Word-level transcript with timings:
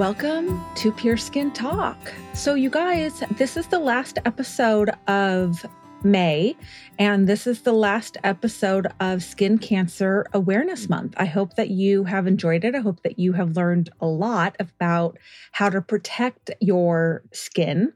Welcome 0.00 0.64
to 0.76 0.92
Pure 0.92 1.18
Skin 1.18 1.50
Talk. 1.50 1.98
So, 2.32 2.54
you 2.54 2.70
guys, 2.70 3.22
this 3.36 3.58
is 3.58 3.66
the 3.66 3.78
last 3.78 4.18
episode 4.24 4.88
of 5.08 5.66
May, 6.02 6.56
and 6.98 7.28
this 7.28 7.46
is 7.46 7.60
the 7.60 7.74
last 7.74 8.16
episode 8.24 8.86
of 9.00 9.22
Skin 9.22 9.58
Cancer 9.58 10.24
Awareness 10.32 10.88
Month. 10.88 11.12
I 11.18 11.26
hope 11.26 11.56
that 11.56 11.68
you 11.68 12.04
have 12.04 12.26
enjoyed 12.26 12.64
it. 12.64 12.74
I 12.74 12.78
hope 12.78 13.02
that 13.02 13.18
you 13.18 13.34
have 13.34 13.58
learned 13.58 13.90
a 14.00 14.06
lot 14.06 14.56
about 14.58 15.18
how 15.52 15.68
to 15.68 15.82
protect 15.82 16.50
your 16.60 17.22
skin 17.34 17.92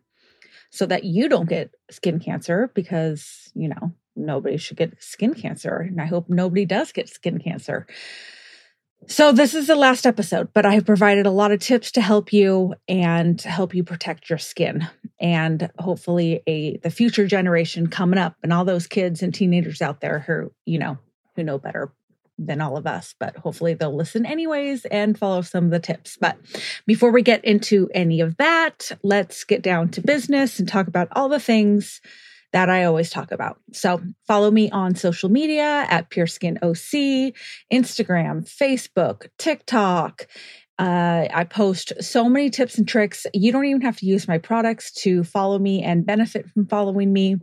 so 0.69 0.85
that 0.85 1.05
you 1.05 1.31
don't 1.31 1.49
get 1.49 1.71
skin 1.91 2.21
cancer 2.21 2.71
because, 2.75 3.51
you 3.55 3.69
know, 3.69 3.95
nobody 4.15 4.59
should 4.59 4.77
get 4.77 5.03
skin 5.03 5.33
cancer. 5.33 5.79
And 5.79 6.03
I 6.03 6.05
hope 6.05 6.29
nobody 6.29 6.67
does 6.67 6.93
get 6.93 7.09
skin 7.09 7.39
cancer. 7.39 7.87
So 9.07 9.33
this 9.33 9.55
is 9.55 9.67
the 9.67 9.77
last 9.77 10.07
episode, 10.07 10.49
but 10.53 10.65
I 10.65 10.75
have 10.75 10.87
provided 10.87 11.27
a 11.27 11.31
lot 11.31 11.53
of 11.53 11.61
tips 11.61 11.93
to 11.93 12.01
help 12.01 12.33
you 12.33 12.75
and 12.89 13.41
help 13.41 13.75
you 13.75 13.85
protect 13.85 14.31
your 14.31 14.39
skin 14.39 14.87
and 15.21 15.71
hopefully 15.79 16.43
a 16.47 16.79
the 16.79 16.91
future 16.91 17.27
generation 17.27 17.89
coming 17.89 18.19
up 18.19 18.37
and 18.43 18.53
all 18.53 18.65
those 18.65 18.87
kids 18.87 19.23
and 19.23 19.35
teenagers 19.35 19.83
out 19.83 20.01
there 20.01 20.21
who, 20.21 20.53
you 20.65 20.79
know, 20.79 20.99
who 21.37 21.43
know 21.43 21.59
better 21.59 21.93
than 22.39 22.61
all 22.61 22.77
of 22.77 22.87
us, 22.87 23.15
but 23.19 23.37
hopefully 23.37 23.75
they'll 23.75 23.95
listen 23.95 24.27
anyways 24.27 24.85
and 24.87 25.19
follow 25.19 25.43
some 25.43 25.65
of 25.65 25.71
the 25.71 25.79
tips. 25.79 26.17
But 26.21 26.37
before 26.87 27.13
we 27.13 27.23
get 27.23 27.45
into 27.45 27.89
any 27.95 28.21
of 28.21 28.37
that, 28.39 28.91
let's 29.03 29.45
get 29.45 29.63
down 29.63 29.91
to 29.91 30.01
business 30.01 30.59
and 30.59 30.69
talk 30.69 30.89
about 30.89 31.09
all 31.13 31.29
the 31.29 31.39
things 31.39 32.01
that 32.55 32.71
I 32.71 32.85
always 32.85 33.11
talk 33.11 33.33
about. 33.33 33.59
So 33.73 34.01
follow 34.29 34.49
me 34.49 34.71
on 34.71 34.95
social 34.95 35.29
media 35.29 35.87
at 35.91 36.09
Pure 36.09 36.29
OC, 36.29 37.35
Instagram, 37.73 38.49
Facebook, 38.49 39.27
TikTok. 39.39 40.29
Uh, 40.79 41.27
I 41.35 41.43
post 41.45 41.93
so 42.01 42.29
many 42.29 42.51
tips 42.51 42.79
and 42.79 42.87
tricks. 42.87 43.27
You 43.35 43.51
don't 43.51 43.65
even 43.65 43.81
have 43.83 43.97
to 43.99 44.07
use 44.07 44.29
my 44.29 44.39
products 44.39 44.93
to 45.03 45.25
follow 45.25 45.59
me 45.59 45.83
and 45.83 46.07
benefit 46.07 46.49
from 46.49 46.67
following 46.67 47.13
me. 47.13 47.39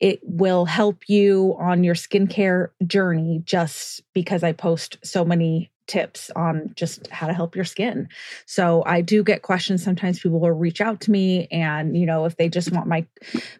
It 0.00 0.20
will 0.22 0.64
help 0.64 1.02
you 1.06 1.54
on 1.60 1.84
your 1.84 1.94
skincare 1.94 2.68
journey 2.86 3.42
just 3.44 4.02
because 4.14 4.42
I 4.42 4.52
post 4.52 4.96
so 5.04 5.22
many 5.22 5.70
tips 5.86 6.30
on 6.34 6.72
just 6.74 7.06
how 7.08 7.26
to 7.26 7.32
help 7.32 7.54
your 7.54 7.64
skin. 7.64 8.08
So 8.46 8.82
I 8.84 9.00
do 9.00 9.22
get 9.22 9.42
questions 9.42 9.82
sometimes 9.82 10.20
people 10.20 10.40
will 10.40 10.50
reach 10.50 10.80
out 10.80 11.00
to 11.02 11.10
me 11.10 11.46
and 11.50 11.96
you 11.96 12.06
know 12.06 12.24
if 12.24 12.36
they 12.36 12.48
just 12.48 12.72
want 12.72 12.86
my 12.86 13.06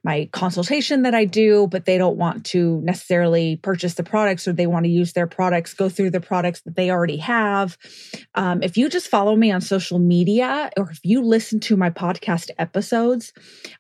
my 0.03 0.29
consultation 0.33 1.03
that 1.03 1.15
I 1.15 1.25
do 1.25 1.67
but 1.67 1.85
they 1.85 1.99
don't 1.99 2.17
want 2.17 2.47
to 2.47 2.81
necessarily 2.83 3.57
purchase 3.57 3.95
the 3.95 4.03
products 4.03 4.49
or 4.49 4.53
they 4.53 4.67
want 4.67 4.85
to 4.85 4.91
use 4.91 5.13
their 5.13 5.27
products 5.27 5.75
go 5.75 5.89
through 5.89 6.11
the 6.11 6.21
products 6.21 6.63
that 6.63 6.77
they 6.77 6.91
already 6.91 7.19
have. 7.19 7.77
Um, 8.35 8.63
if 8.63 8.77
you 8.77 8.89
just 8.89 9.09
follow 9.09 9.37
me 9.37 9.51
on 9.53 9.61
social 9.61 9.99
media 9.99 10.71
or 10.77 10.91
if 10.91 11.01
you 11.03 11.23
listen 11.23 11.61
to 11.61 11.77
my 11.77 11.91
podcast 11.91 12.51
episodes, 12.59 13.33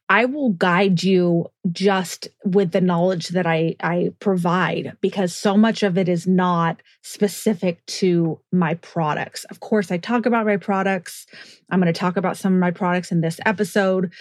I 0.08 0.26
will 0.26 0.50
guide 0.50 1.02
you 1.02 1.46
just 1.72 2.28
with 2.44 2.70
the 2.70 2.80
knowledge 2.80 3.28
that 3.28 3.46
I, 3.46 3.74
I 3.80 4.10
provide 4.20 4.96
because 5.00 5.34
so 5.34 5.56
much 5.56 5.82
of 5.82 5.98
it 5.98 6.08
is 6.08 6.26
not 6.26 6.80
specific 7.02 7.84
to 7.86 8.35
my 8.52 8.74
products. 8.74 9.44
Of 9.44 9.60
course, 9.60 9.90
I 9.90 9.98
talk 9.98 10.26
about 10.26 10.46
my 10.46 10.56
products. 10.56 11.26
I'm 11.70 11.80
going 11.80 11.92
to 11.92 11.98
talk 11.98 12.16
about 12.16 12.36
some 12.36 12.54
of 12.54 12.60
my 12.60 12.70
products 12.70 13.12
in 13.12 13.20
this 13.20 13.40
episode. 13.44 14.12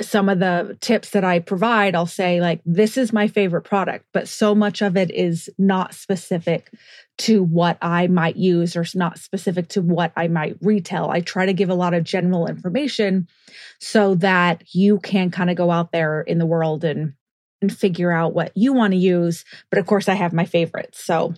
Some 0.00 0.28
of 0.28 0.40
the 0.40 0.76
tips 0.82 1.10
that 1.10 1.24
I 1.24 1.38
provide, 1.38 1.94
I'll 1.94 2.04
say, 2.04 2.40
like, 2.40 2.60
this 2.66 2.98
is 2.98 3.14
my 3.14 3.28
favorite 3.28 3.62
product, 3.62 4.04
but 4.12 4.28
so 4.28 4.54
much 4.54 4.82
of 4.82 4.94
it 4.94 5.10
is 5.10 5.48
not 5.56 5.94
specific 5.94 6.70
to 7.18 7.42
what 7.42 7.78
I 7.80 8.06
might 8.08 8.36
use 8.36 8.76
or 8.76 8.84
not 8.94 9.18
specific 9.18 9.68
to 9.68 9.80
what 9.80 10.12
I 10.14 10.28
might 10.28 10.58
retail. 10.60 11.08
I 11.10 11.20
try 11.20 11.46
to 11.46 11.54
give 11.54 11.70
a 11.70 11.74
lot 11.74 11.94
of 11.94 12.04
general 12.04 12.46
information 12.46 13.26
so 13.80 14.16
that 14.16 14.64
you 14.74 14.98
can 14.98 15.30
kind 15.30 15.48
of 15.48 15.56
go 15.56 15.70
out 15.70 15.92
there 15.92 16.20
in 16.20 16.36
the 16.38 16.46
world 16.46 16.84
and 16.84 17.14
and 17.62 17.76
figure 17.76 18.12
out 18.12 18.34
what 18.34 18.52
you 18.54 18.72
want 18.72 18.92
to 18.92 18.98
use. 18.98 19.44
But 19.70 19.78
of 19.78 19.86
course, 19.86 20.08
I 20.08 20.14
have 20.14 20.32
my 20.32 20.44
favorites. 20.44 21.02
So 21.02 21.34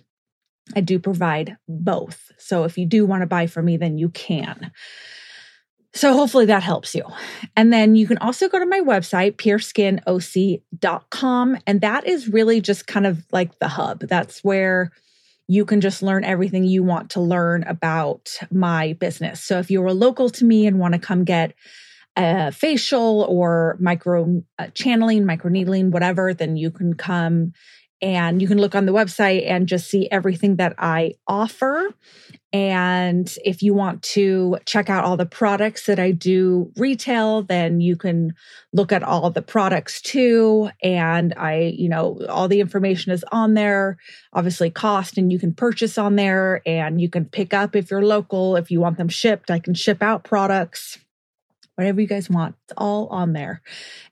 I 0.77 0.81
do 0.81 0.99
provide 0.99 1.57
both. 1.69 2.33
So 2.39 2.65
if 2.65 2.79
you 2.79 2.87
do 2.87 3.07
want 3.07 3.23
to 3.23 3.27
buy 3.27 3.47
from 3.47 3.67
me, 3.67 3.77
then 3.77 3.99
you 3.99 4.09
can. 4.11 4.73
So 5.95 6.13
hopefully 6.13 6.47
that 6.47 6.63
helps 6.63 6.95
you. 6.95 7.05
And 7.57 7.73
then 7.73 7.97
you 7.97 8.07
can 8.07 8.19
also 8.19 8.49
go 8.49 8.59
to 8.59 8.67
my 8.67 8.81
website, 8.81 9.37
pureskinoc.com. 9.37 11.59
And 11.67 11.81
that 11.81 12.07
is 12.07 12.29
really 12.29 12.61
just 12.61 12.87
kind 12.87 13.07
of 13.07 13.25
like 13.33 13.59
the 13.59 13.69
hub. 13.69 14.01
That's 14.01 14.45
where 14.45 14.93
you 15.49 15.65
can 15.65 15.81
just 15.81 16.03
learn 16.03 16.25
everything 16.25 16.65
you 16.65 16.83
want 16.83 17.11
to 17.11 17.21
learn 17.21 17.65
about 17.65 18.31
my 18.53 18.93
business. 18.95 19.43
So 19.43 19.59
if 19.59 19.71
you're 19.71 19.93
local 19.93 20.29
to 20.31 20.45
me 20.45 20.67
and 20.67 20.79
want 20.79 20.93
to 20.93 21.01
come 21.01 21.25
get 21.25 21.55
a 22.17 22.53
facial 22.53 23.23
or 23.23 23.77
micro 23.81 24.43
uh, 24.59 24.67
channeling, 24.75 25.25
micro 25.25 25.51
needling, 25.51 25.91
whatever, 25.91 26.35
then 26.35 26.57
you 26.57 26.71
can 26.71 26.95
come 26.95 27.53
and 28.01 28.41
you 28.41 28.49
can 28.49 28.59
look 28.59 28.75
on 28.75 28.87
the 28.87 28.93
website 28.93 29.49
and 29.49 29.67
just 29.67 29.91
see 29.91 30.09
everything 30.11 30.57
that 30.57 30.75
I 30.79 31.15
offer. 31.27 31.91
And 32.53 33.33
if 33.45 33.63
you 33.63 33.75
want 33.75 34.03
to 34.05 34.57
check 34.65 34.89
out 34.89 35.05
all 35.05 35.17
the 35.17 35.27
products 35.27 35.87
that 35.87 35.99
I 35.99 36.13
do 36.13 36.73
retail, 36.77 37.43
then 37.43 37.81
you 37.81 37.97
can 37.97 38.35
look 38.73 38.91
at 38.93 39.03
all 39.03 39.31
the 39.31 39.43
products 39.43 40.01
too. 40.01 40.71
And 40.83 41.35
I, 41.37 41.75
you 41.77 41.89
know, 41.89 42.21
all 42.29 42.49
the 42.49 42.61
information 42.61 43.13
is 43.13 43.25
on 43.33 43.55
there, 43.55 43.99
obviously 44.33 44.71
cost, 44.71 45.19
and 45.19 45.31
you 45.31 45.39
can 45.39 45.53
purchase 45.53 45.99
on 45.99 46.17
there 46.17 46.63
and 46.65 47.01
you 47.01 47.11
can 47.11 47.27
pick 47.27 47.53
up 47.53 47.77
if 47.77 47.91
you're 47.91 48.03
local. 48.03 48.57
If 48.57 48.71
you 48.71 48.81
want 48.81 48.97
them 48.97 49.09
shipped, 49.09 49.51
I 49.51 49.59
can 49.59 49.75
ship 49.75 50.03
out 50.03 50.25
products 50.25 50.99
whatever 51.79 52.01
you 52.01 52.09
guys 52.09 52.29
want. 52.29 52.57
It's 52.65 52.75
all 52.77 53.07
on 53.07 53.35
there. 53.35 53.63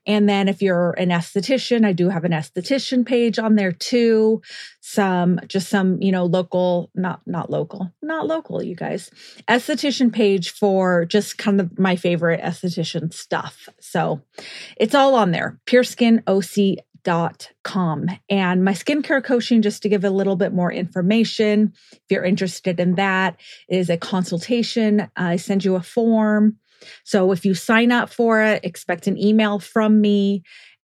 And 0.05 0.27
then 0.29 0.47
if 0.47 0.61
you're 0.61 0.91
an 0.91 1.09
esthetician, 1.09 1.85
I 1.85 1.91
do 1.91 2.07
have 2.07 2.23
an 2.23 2.31
esthetician 2.31 3.05
page 3.05 3.37
on 3.37 3.55
there 3.55 3.73
too. 3.73 4.41
Some, 4.79 5.41
just 5.47 5.67
some, 5.67 6.01
you 6.01 6.13
know, 6.13 6.23
local, 6.23 6.89
not, 6.95 7.19
not 7.25 7.49
local, 7.49 7.93
not 8.01 8.25
local, 8.25 8.63
you 8.63 8.73
guys, 8.73 9.11
esthetician 9.49 10.13
page 10.13 10.51
for 10.51 11.03
just 11.03 11.37
kind 11.37 11.59
of 11.59 11.77
my 11.77 11.97
favorite 11.97 12.39
esthetician 12.39 13.13
stuff. 13.13 13.67
So 13.81 14.21
it's 14.77 14.95
all 14.95 15.13
on 15.15 15.31
there. 15.31 15.59
PureSkinOC 15.65 16.77
dot 17.03 17.51
com 17.63 18.09
and 18.29 18.65
my 18.65 18.73
skincare 18.73 19.23
coaching 19.23 19.61
just 19.61 19.81
to 19.81 19.87
give 19.87 20.03
a 20.03 20.09
little 20.09 20.35
bit 20.35 20.51
more 20.51 20.71
information 20.71 21.71
if 21.93 22.01
you're 22.09 22.25
interested 22.25 22.81
in 22.81 22.95
that 22.95 23.39
is 23.69 23.89
a 23.89 23.95
consultation 23.95 25.09
i 25.15 25.37
send 25.37 25.63
you 25.63 25.75
a 25.75 25.81
form 25.81 26.57
so 27.03 27.31
if 27.31 27.45
you 27.45 27.53
sign 27.53 27.91
up 27.91 28.09
for 28.09 28.41
it, 28.41 28.63
expect 28.63 29.07
an 29.07 29.17
email 29.17 29.59
from 29.59 30.01
me 30.01 30.43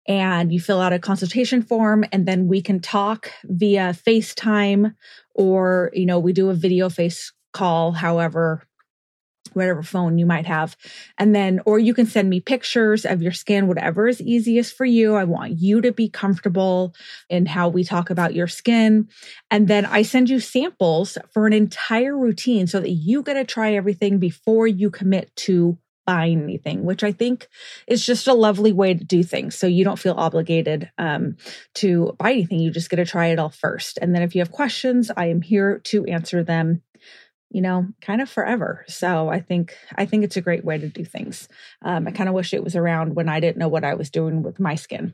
and 0.09 0.53
you 0.53 0.61
fill 0.61 0.81
out 0.81 0.93
a 0.93 0.99
consultation 0.99 1.63
form 1.63 2.05
and 2.13 2.27
then 2.27 2.49
we 2.49 2.61
can 2.61 2.81
talk 2.81 3.31
via 3.45 3.95
FaceTime 4.07 4.95
or, 5.35 5.91
you 5.93 6.07
know, 6.07 6.19
we 6.19 6.33
do 6.33 6.51
a 6.51 6.55
video 6.55 6.89
face 6.89 7.33
call, 7.53 7.93
however 7.93 8.63
whatever 9.55 9.83
phone 9.83 10.19
you 10.19 10.27
might 10.27 10.47
have. 10.47 10.77
And 11.19 11.35
then, 11.35 11.61
or 11.67 11.79
you 11.79 11.95
can 11.95 12.07
send 12.07 12.31
me 12.31 12.41
pictures 12.41 13.05
of 13.05 13.23
your 13.23 13.33
skin, 13.33 13.67
whatever 13.67 14.09
is 14.09 14.21
easiest 14.21 14.75
for 14.75 14.85
you. 14.85 15.15
I 15.15 15.25
want 15.25 15.59
you 15.59 15.81
to 15.81 15.93
be 15.93 16.09
comfortable 16.09 16.95
in 17.29 17.47
how 17.47 17.69
we 17.69 17.85
talk 17.85 18.11
about 18.11 18.35
your 18.35 18.49
skin. 18.49 19.09
And 19.51 19.69
then 19.69 19.87
I 19.87 20.03
send 20.03 20.31
you 20.31 20.41
samples 20.41 21.19
for 21.33 21.47
an 21.47 21.53
entire 21.53 22.17
routine 22.17 22.67
so 22.67 22.81
that 22.81 22.91
you 22.91 23.23
get 23.23 23.35
to 23.35 23.45
try 23.45 23.75
everything 23.75 24.19
before 24.19 24.67
you 24.67 24.91
commit 24.91 25.35
to 25.37 25.79
buying 26.07 26.43
anything, 26.43 26.85
which 26.85 27.05
I 27.05 27.13
think 27.13 27.49
is 27.87 28.05
just 28.05 28.27
a 28.27 28.35
lovely 28.35 28.73
way 28.73 28.95
to 28.95 29.05
do 29.05 29.23
things. 29.23 29.57
So 29.57 29.67
you 29.67 29.85
don't 29.85 29.99
feel 29.99 30.15
obligated 30.17 30.91
um, 30.99 31.37
to 31.75 32.15
buy 32.19 32.33
anything. 32.33 32.61
You 32.61 32.71
just 32.71 32.91
get 32.91 32.97
to 32.97 33.05
try 33.05 33.29
it 33.29 33.39
all 33.39 33.51
first. 33.51 33.99
And 34.01 34.15
then 34.15 34.23
if 34.23 34.35
you 34.35 34.41
have 34.41 34.53
questions, 34.53 35.11
I 35.17 35.27
am 35.27 35.43
here 35.43 35.79
to 35.85 36.05
answer 36.07 36.43
them 36.43 36.83
you 37.53 37.61
know, 37.61 37.87
kind 38.01 38.23
of 38.23 38.31
forever. 38.31 38.83
So 38.89 39.29
I 39.29 39.41
think 39.41 39.77
I 39.95 40.07
think 40.07 40.25
it's 40.25 40.39
a 40.39 40.41
great 40.41 40.65
way 40.65 40.79
to 40.79 40.89
do 40.89 41.05
things. 41.05 41.49
Um, 41.83 42.09
I 42.09 42.11
kind 42.11 42.29
of 42.29 42.35
wish 42.35 42.55
it 42.55 42.65
was 42.65 42.77
around 42.77 43.15
when 43.15 43.29
I 43.29 43.41
didn't 43.41 43.59
know 43.59 43.69
what 43.69 43.85
I 43.85 43.95
was 43.95 44.09
doing 44.09 44.43
with 44.43 44.59
my 44.59 44.75
skin. 44.75 45.13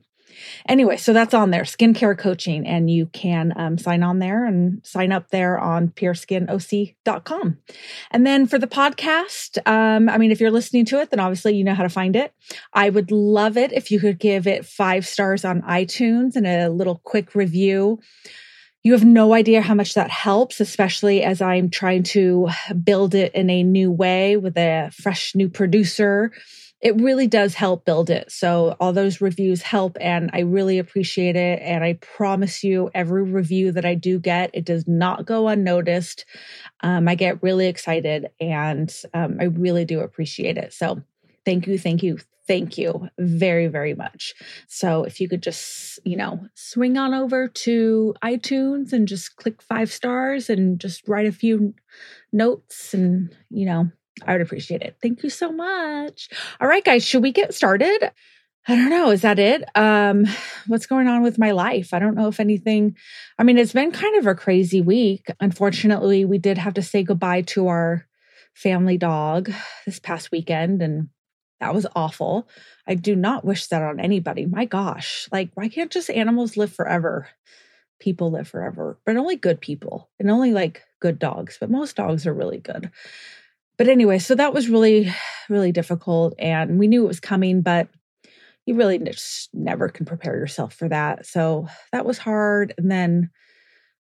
Anyway, 0.69 0.97
so 0.97 1.13
that's 1.13 1.35
on 1.35 1.51
there, 1.51 1.63
skincare 1.63 2.17
coaching, 2.17 2.67
and 2.67 2.91
you 2.91 3.07
can 3.07 3.53
um, 3.57 3.79
sign 3.79 4.03
on 4.03 4.19
there 4.19 4.45
and 4.45 4.85
sign 4.87 5.13
up 5.13 5.31
there 5.31 5.59
on 5.59 5.89
pureskinoc.com. 5.89 7.59
And 8.11 8.27
then 8.27 8.47
for 8.47 8.59
the 8.59 8.67
podcast, 8.67 9.59
um, 9.67 10.09
I 10.09 10.19
mean, 10.19 10.31
if 10.31 10.41
you're 10.41 10.51
listening 10.51 10.85
to 10.87 11.01
it, 11.01 11.11
then 11.11 11.21
obviously 11.21 11.55
you 11.55 11.65
know 11.65 11.75
how 11.75 11.83
to 11.83 11.89
find 11.89 12.17
it. 12.17 12.33
I 12.73 12.91
would 12.91 13.11
love 13.11 13.57
it 13.57 13.73
if 13.73 13.91
you 13.91 14.01
could 14.01 14.19
give 14.19 14.47
it 14.47 14.67
five 14.67 15.07
stars 15.07 15.45
on 15.45 15.63
iTunes 15.63 16.37
and 16.37 16.47
a 16.47 16.69
little 16.69 17.01
quick 17.05 17.35
review. 17.35 18.01
You 18.85 18.93
have 18.93 19.05
no 19.05 19.35
idea 19.35 19.61
how 19.61 19.75
much 19.75 19.95
that 19.95 20.11
helps, 20.11 20.61
especially 20.61 21.23
as 21.23 21.43
I'm 21.43 21.69
trying 21.69 22.05
to 22.05 22.49
build 22.85 23.15
it 23.15 23.35
in 23.35 23.51
a 23.51 23.63
new 23.63 23.91
way 23.91 24.37
with 24.37 24.57
a 24.57 24.91
fresh 24.95 25.35
new 25.35 25.49
producer. 25.49 26.33
It 26.81 26.95
really 27.01 27.27
does 27.27 27.55
help 27.55 27.85
build 27.85 28.09
it. 28.09 28.31
So, 28.31 28.77
all 28.79 28.93
those 28.93 29.21
reviews 29.21 29.63
help, 29.63 29.97
and 30.01 30.31
I 30.33 30.41
really 30.41 30.79
appreciate 30.79 31.35
it. 31.35 31.61
And 31.61 31.83
I 31.83 31.95
promise 31.95 32.63
you, 32.63 32.91
every 32.95 33.25
review 33.25 33.73
that 33.73 33.85
I 33.85 33.95
do 33.95 34.21
get, 34.21 34.51
it 34.55 34.65
does 34.65 34.87
not 34.87 35.27
go 35.27 35.49
unnoticed. 35.49 36.25
Um, 36.83 37.09
I 37.09 37.17
get 37.17 37.43
really 37.43 37.67
excited, 37.67 38.29
and 38.41 38.95
um, 39.13 39.39
I 39.41 39.45
really 39.45 39.85
do 39.85 40.01
appreciate 40.01 40.57
it. 40.57 40.73
So, 40.73 41.03
thank 41.45 41.67
you, 41.67 41.79
thank 41.79 42.03
you, 42.05 42.19
thank 42.47 42.79
you 42.79 43.09
very, 43.19 43.67
very 43.69 43.95
much. 43.95 44.35
So 44.67 45.05
if 45.05 45.21
you 45.21 45.29
could 45.29 45.43
just, 45.43 45.99
you 46.05 46.17
know, 46.17 46.47
swing 46.55 46.97
on 46.97 47.15
over 47.15 47.47
to 47.47 48.15
iTunes 48.25 48.93
and 48.93 49.07
just 49.07 49.37
click 49.37 49.63
five 49.63 49.93
stars 49.93 50.49
and 50.51 50.81
just 50.81 51.07
write 51.07 51.27
a 51.27 51.33
few 51.33 51.75
notes 52.33 52.95
and, 52.95 53.37
you 53.51 53.67
know, 53.67 53.91
I 54.27 54.33
would 54.33 54.41
appreciate 54.41 54.83
it. 54.83 54.97
Thank 55.03 55.23
you 55.23 55.31
so 55.31 55.53
much. 55.53 56.29
All 56.61 56.69
right, 56.69 56.85
guys, 56.85 57.05
should 57.05 57.23
we 57.23 57.33
get 57.33 57.55
started? 57.55 58.11
I 58.67 58.75
don't 58.75 58.91
know. 58.91 59.11
Is 59.11 59.23
that 59.23 59.39
it? 59.39 59.65
Um, 59.75 60.27
what's 60.67 60.85
going 60.87 61.09
on 61.09 61.23
with 61.23 61.39
my 61.39 61.53
life? 61.53 61.95
I 61.95 61.99
don't 61.99 62.15
know 62.15 62.29
if 62.29 62.39
anything. 62.39 62.97
I 63.39 63.43
mean, 63.43 63.57
it's 63.57 63.73
been 63.73 63.93
kind 63.93 64.17
of 64.17 64.27
a 64.27 64.35
crazy 64.35 64.83
week. 64.83 65.31
Unfortunately, 65.41 66.27
we 66.27 66.37
did 66.37 66.59
have 66.59 66.75
to 66.75 66.83
say 66.83 67.03
goodbye 67.03 67.43
to 67.43 67.69
our 67.69 68.07
family 68.53 68.99
dog 68.99 69.51
this 69.87 69.99
past 69.99 70.31
weekend, 70.31 70.83
and 70.83 71.09
that 71.61 71.75
was 71.75 71.87
awful. 71.97 72.47
I 72.87 72.95
do 72.95 73.17
not 73.17 73.45
wish 73.45 73.69
that 73.69 73.83
on 73.83 74.01
anybody. 74.01 74.45
My 74.45 74.67
gosh, 74.67 75.29
like, 75.33 75.51
why 75.55 75.69
can't 75.69 75.91
just 75.91 76.11
animals 76.11 76.59
live 76.59 76.73
forever? 76.73 77.29
People 78.01 78.31
live 78.31 78.49
forever, 78.49 78.99
but 79.07 79.17
only 79.17 79.37
good 79.37 79.63
people 79.63 80.11
and 80.21 80.31
only 80.31 80.53
like 80.53 80.83
good 81.01 81.19
dogs, 81.19 81.57
but 81.59 81.71
most 81.71 81.97
dogs 81.97 82.27
are 82.27 82.35
really 82.35 82.59
good. 82.59 82.91
But 83.79 83.89
anyway, 83.89 84.19
so 84.19 84.35
that 84.35 84.53
was 84.53 84.69
really, 84.69 85.15
really 85.49 85.73
difficult. 85.73 86.35
And 86.39 86.79
we 86.79 86.89
knew 86.89 87.05
it 87.05 87.09
was 87.09 87.21
coming, 87.21 87.63
but 87.63 87.89
you 88.67 88.75
really 88.75 88.99
just 88.99 89.49
never 89.55 89.89
can 89.89 90.05
prepare 90.05 90.37
yourself 90.37 90.75
for 90.75 90.89
that. 90.89 91.25
So 91.25 91.69
that 91.93 92.05
was 92.05 92.19
hard. 92.19 92.75
And 92.77 92.91
then 92.91 93.31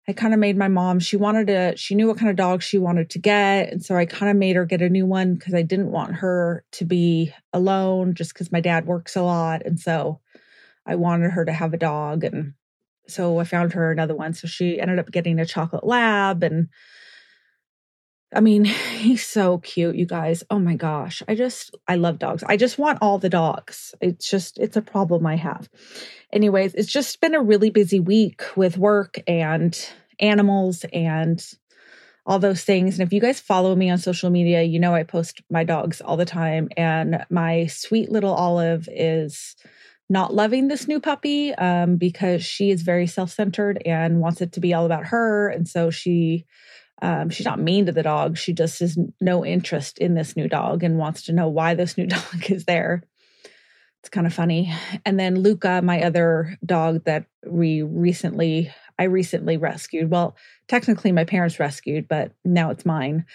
I 0.08 0.12
kind 0.12 0.34
of 0.34 0.40
made 0.40 0.56
my 0.56 0.68
mom, 0.68 1.00
she 1.00 1.16
wanted 1.16 1.46
to, 1.46 1.76
she 1.76 1.94
knew 1.94 2.06
what 2.06 2.18
kind 2.18 2.30
of 2.30 2.36
dog 2.36 2.62
she 2.62 2.78
wanted 2.78 3.10
to 3.10 3.18
get. 3.18 3.70
And 3.70 3.84
so 3.84 3.94
I 3.94 4.04
kind 4.04 4.30
of 4.30 4.36
made 4.36 4.56
her 4.56 4.64
get 4.64 4.82
a 4.82 4.88
new 4.88 5.06
one 5.06 5.34
because 5.34 5.54
I 5.54 5.62
didn't 5.62 5.92
want 5.92 6.16
her 6.16 6.64
to 6.72 6.84
be 6.84 7.32
alone 7.52 8.14
just 8.14 8.34
because 8.34 8.50
my 8.50 8.60
dad 8.60 8.86
works 8.86 9.16
a 9.16 9.22
lot. 9.22 9.62
And 9.64 9.78
so 9.78 10.20
I 10.86 10.96
wanted 10.96 11.30
her 11.30 11.44
to 11.44 11.52
have 11.52 11.72
a 11.72 11.78
dog. 11.78 12.24
And 12.24 12.54
so 13.06 13.38
I 13.38 13.44
found 13.44 13.74
her 13.74 13.92
another 13.92 14.16
one. 14.16 14.32
So 14.32 14.48
she 14.48 14.80
ended 14.80 14.98
up 14.98 15.12
getting 15.12 15.38
a 15.38 15.46
chocolate 15.46 15.86
lab. 15.86 16.42
And 16.42 16.68
I 18.34 18.40
mean, 18.40 18.64
he's 18.64 19.26
so 19.26 19.58
cute, 19.58 19.96
you 19.96 20.06
guys. 20.06 20.44
Oh 20.50 20.58
my 20.58 20.74
gosh. 20.74 21.22
I 21.28 21.34
just, 21.34 21.74
I 21.86 21.96
love 21.96 22.18
dogs. 22.18 22.44
I 22.46 22.56
just 22.56 22.78
want 22.78 22.98
all 23.00 23.18
the 23.18 23.28
dogs. 23.28 23.94
It's 24.00 24.28
just, 24.28 24.58
it's 24.58 24.76
a 24.76 24.82
problem 24.82 25.26
I 25.26 25.36
have 25.36 25.68
anyways, 26.32 26.74
it's 26.74 26.90
just 26.90 27.20
been 27.20 27.34
a 27.34 27.42
really 27.42 27.70
busy 27.70 28.00
week 28.00 28.42
with 28.56 28.78
work 28.78 29.18
and 29.26 29.78
animals 30.20 30.84
and 30.92 31.44
all 32.26 32.38
those 32.38 32.62
things. 32.62 32.98
And 32.98 33.06
if 33.06 33.12
you 33.12 33.20
guys 33.20 33.40
follow 33.40 33.74
me 33.74 33.90
on 33.90 33.98
social 33.98 34.30
media, 34.30 34.62
you 34.62 34.78
know 34.78 34.94
I 34.94 35.02
post 35.02 35.40
my 35.50 35.64
dogs 35.64 36.00
all 36.00 36.16
the 36.16 36.26
time. 36.26 36.68
And 36.76 37.24
my 37.30 37.66
sweet 37.66 38.10
little 38.10 38.34
Olive 38.34 38.88
is 38.92 39.56
not 40.10 40.34
loving 40.34 40.68
this 40.68 40.88
new 40.88 41.00
puppy 41.00 41.54
um, 41.54 41.96
because 41.96 42.44
she 42.44 42.70
is 42.70 42.82
very 42.82 43.06
self 43.06 43.30
centered 43.30 43.80
and 43.86 44.20
wants 44.20 44.40
it 44.40 44.52
to 44.52 44.60
be 44.60 44.74
all 44.74 44.84
about 44.84 45.06
her. 45.06 45.48
And 45.48 45.66
so 45.66 45.90
she, 45.90 46.46
um, 47.00 47.30
she's 47.30 47.46
not 47.46 47.60
mean 47.60 47.86
to 47.86 47.92
the 47.92 48.02
dog. 48.02 48.36
She 48.36 48.52
just 48.52 48.80
has 48.80 48.98
no 49.20 49.44
interest 49.44 49.98
in 49.98 50.14
this 50.14 50.36
new 50.36 50.48
dog 50.48 50.82
and 50.82 50.98
wants 50.98 51.22
to 51.22 51.32
know 51.32 51.48
why 51.48 51.74
this 51.74 51.96
new 51.96 52.06
dog 52.08 52.50
is 52.50 52.64
there. 52.64 53.02
It's 54.00 54.10
kind 54.10 54.26
of 54.26 54.34
funny. 54.34 54.72
And 55.04 55.18
then 55.18 55.40
Luca, 55.40 55.80
my 55.82 56.02
other 56.02 56.56
dog 56.64 57.04
that 57.04 57.26
we 57.46 57.82
recently, 57.82 58.72
I 58.98 59.04
recently 59.04 59.56
rescued. 59.56 60.10
Well, 60.10 60.36
technically 60.68 61.12
my 61.12 61.24
parents 61.24 61.58
rescued, 61.58 62.08
but 62.08 62.32
now 62.44 62.70
it's 62.70 62.86
mine. 62.86 63.26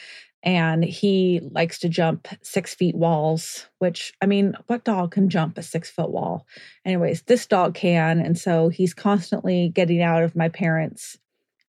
And 0.42 0.84
he 0.84 1.40
likes 1.52 1.80
to 1.80 1.90
jump 1.90 2.28
six 2.42 2.76
feet 2.76 2.96
walls, 2.96 3.68
which 3.80 4.14
I 4.22 4.26
mean, 4.26 4.56
what 4.68 4.84
dog 4.84 5.12
can 5.12 5.30
jump 5.30 5.58
a 5.58 5.64
six 5.64 5.90
foot 5.90 6.12
wall? 6.12 6.46
Anyways, 6.86 7.24
this 7.24 7.46
dog 7.46 7.76
can. 7.76 8.20
And 8.20 8.38
so 8.38 8.68
he's 8.68 8.94
constantly 8.94 9.70
getting 9.70 10.02
out 10.02 10.24
of 10.24 10.36
my 10.36 10.50
parents' 10.50 11.18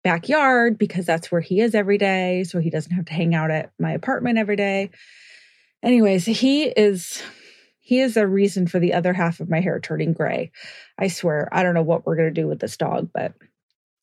backyard 0.04 0.78
because 0.78 1.06
that's 1.06 1.32
where 1.32 1.40
he 1.40 1.60
is 1.60 1.74
every 1.74 1.98
day. 1.98 2.44
So 2.44 2.60
he 2.60 2.70
doesn't 2.70 2.92
have 2.92 3.06
to 3.06 3.14
hang 3.14 3.34
out 3.34 3.50
at 3.50 3.72
my 3.80 3.92
apartment 3.92 4.38
every 4.38 4.56
day. 4.56 4.90
Anyways, 5.82 6.26
he 6.26 6.64
is 6.64 7.22
he 7.80 8.00
is 8.00 8.16
a 8.16 8.26
reason 8.26 8.66
for 8.66 8.78
the 8.78 8.94
other 8.94 9.12
half 9.12 9.40
of 9.40 9.50
my 9.50 9.60
hair 9.60 9.80
turning 9.80 10.12
gray. 10.12 10.52
I 10.98 11.08
swear, 11.08 11.48
I 11.52 11.62
don't 11.62 11.74
know 11.74 11.82
what 11.82 12.06
we're 12.06 12.16
going 12.16 12.32
to 12.32 12.40
do 12.40 12.46
with 12.46 12.60
this 12.60 12.76
dog, 12.76 13.10
but 13.12 13.34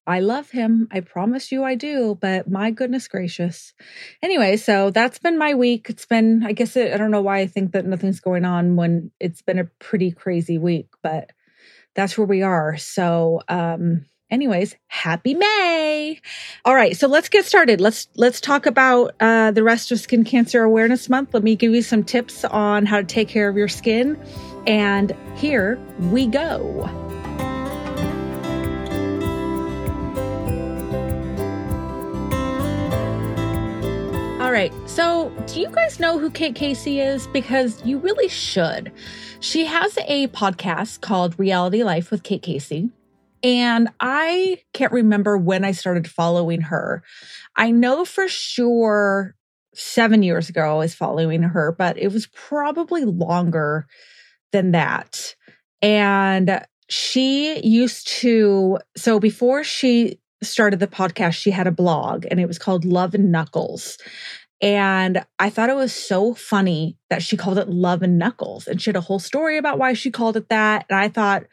I 0.06 0.19
love 0.19 0.51
him. 0.51 0.88
I 0.92 1.00
promise 1.00 1.51
you 1.51 1.63
I 1.63 1.75
do, 1.75 2.18
but 2.19 2.50
my 2.50 2.71
goodness 2.71 3.07
gracious. 3.07 3.74
Anyway, 4.21 4.57
so 4.57 4.90
that's 4.90 5.19
been 5.19 5.37
my 5.37 5.54
week. 5.54 5.90
It's 5.90 6.06
been, 6.06 6.44
I 6.44 6.52
guess, 6.54 6.76
it, 6.76 6.94
I 6.94 6.97
don't 6.97 7.11
know 7.11 7.21
why 7.21 7.40
I 7.40 7.47
think 7.47 7.71
that 7.71 7.85
nothing's 7.85 8.19
going 8.19 8.45
on 8.45 8.76
when 8.76 9.11
it's 9.19 9.42
been 9.42 9.59
a 9.59 9.69
pretty 9.80 10.11
crazy 10.11 10.57
week, 10.57 10.90
but 11.02 11.31
that's 11.95 12.18
where 12.18 12.28
we 12.28 12.42
are. 12.42 12.78
So, 12.78 13.42
um, 13.47 14.06
anyways 14.31 14.76
happy 14.88 15.33
may 15.35 16.19
all 16.66 16.73
right 16.73 16.95
so 16.97 17.07
let's 17.07 17.30
get 17.30 17.45
started 17.45 17.81
let's 17.81 18.07
let's 18.16 18.40
talk 18.40 18.66
about 18.66 19.14
uh, 19.19 19.52
the 19.52 19.61
rest 19.61 19.92
of 19.92 20.00
skin 20.00 20.23
cancer 20.23 20.64
awareness 20.64 21.09
month 21.09 21.33
let 21.33 21.44
me 21.44 21.56
give 21.56 21.73
you 21.73 21.81
some 21.81 22.04
tips 22.04 22.45
on 22.45 22.85
how 22.85 22.97
to 22.97 23.06
take 23.06 23.28
care 23.28 23.50
of 23.50 23.57
your 23.57 23.68
skin 23.68 24.18
and 24.66 25.16
here 25.35 25.78
we 26.11 26.26
go 26.26 26.90
All 34.42 34.52
right. 34.52 34.73
So, 34.90 35.31
do 35.45 35.61
you 35.61 35.69
guys 35.69 36.00
know 36.00 36.18
who 36.18 36.31
Kate 36.31 36.56
Casey 36.56 37.00
is? 37.00 37.28
Because 37.28 37.85
you 37.85 38.00
really 38.00 38.28
should. 38.28 38.92
She 39.40 39.66
has 39.66 39.97
a 40.07 40.28
podcast 40.30 41.02
called 41.02 41.40
Reality 41.40 41.83
Life 41.83 42.09
with 42.09 42.23
Kate 42.23 42.42
Casey. 42.42 42.90
And 43.44 43.90
I 44.00 44.60
can't 44.74 44.92
remember 44.92 45.38
when 45.38 45.66
I 45.66 45.71
started 45.71 46.10
following 46.10 46.62
her. 46.62 47.04
I 47.56 47.71
know 47.71 48.06
for 48.06 48.28
sure 48.28 49.36
seven 49.74 50.21
years 50.21 50.50
ago 50.50 50.62
I 50.62 50.74
was 50.80 50.94
following 50.94 51.44
her, 51.44 51.71
but 51.78 51.98
it 51.98 52.12
was 52.12 52.28
probably 52.28 53.06
longer 53.06 53.88
than 54.52 54.71
that. 54.71 55.36
And 55.81 56.64
she 56.90 57.60
used 57.66 58.07
to, 58.19 58.78
so 58.98 59.19
before 59.19 59.64
she 59.64 60.19
started 60.44 60.80
the 60.80 60.88
podcast, 60.88 61.33
she 61.33 61.52
had 61.52 61.68
a 61.68 61.71
blog 61.71 62.26
and 62.30 62.40
it 62.40 62.48
was 62.48 62.60
called 62.60 62.86
Love 62.86 63.14
and 63.14 63.31
Knuckles. 63.31 63.98
And 64.62 65.26
I 65.40 65.50
thought 65.50 65.69
it 65.69 65.76
was 65.76 65.94
so 65.94 66.36
funny 66.36 66.98
that 67.10 67.24
she 67.24 67.38
called 67.38 67.57
it 67.57 67.69
Love 67.69 68.04
and 68.04 68.19
Knuckles. 68.19 68.68
And 68.68 68.80
she 68.80 68.90
had 68.90 68.95
a 68.95 69.02
whole 69.02 69.19
story 69.19 69.57
about 69.57 69.80
why 69.80 69.94
she 69.94 70.12
called 70.12 70.38
it 70.38 70.50
that. 70.50 70.86
And 70.90 71.00
I 71.00 71.07
thought, 71.07 71.45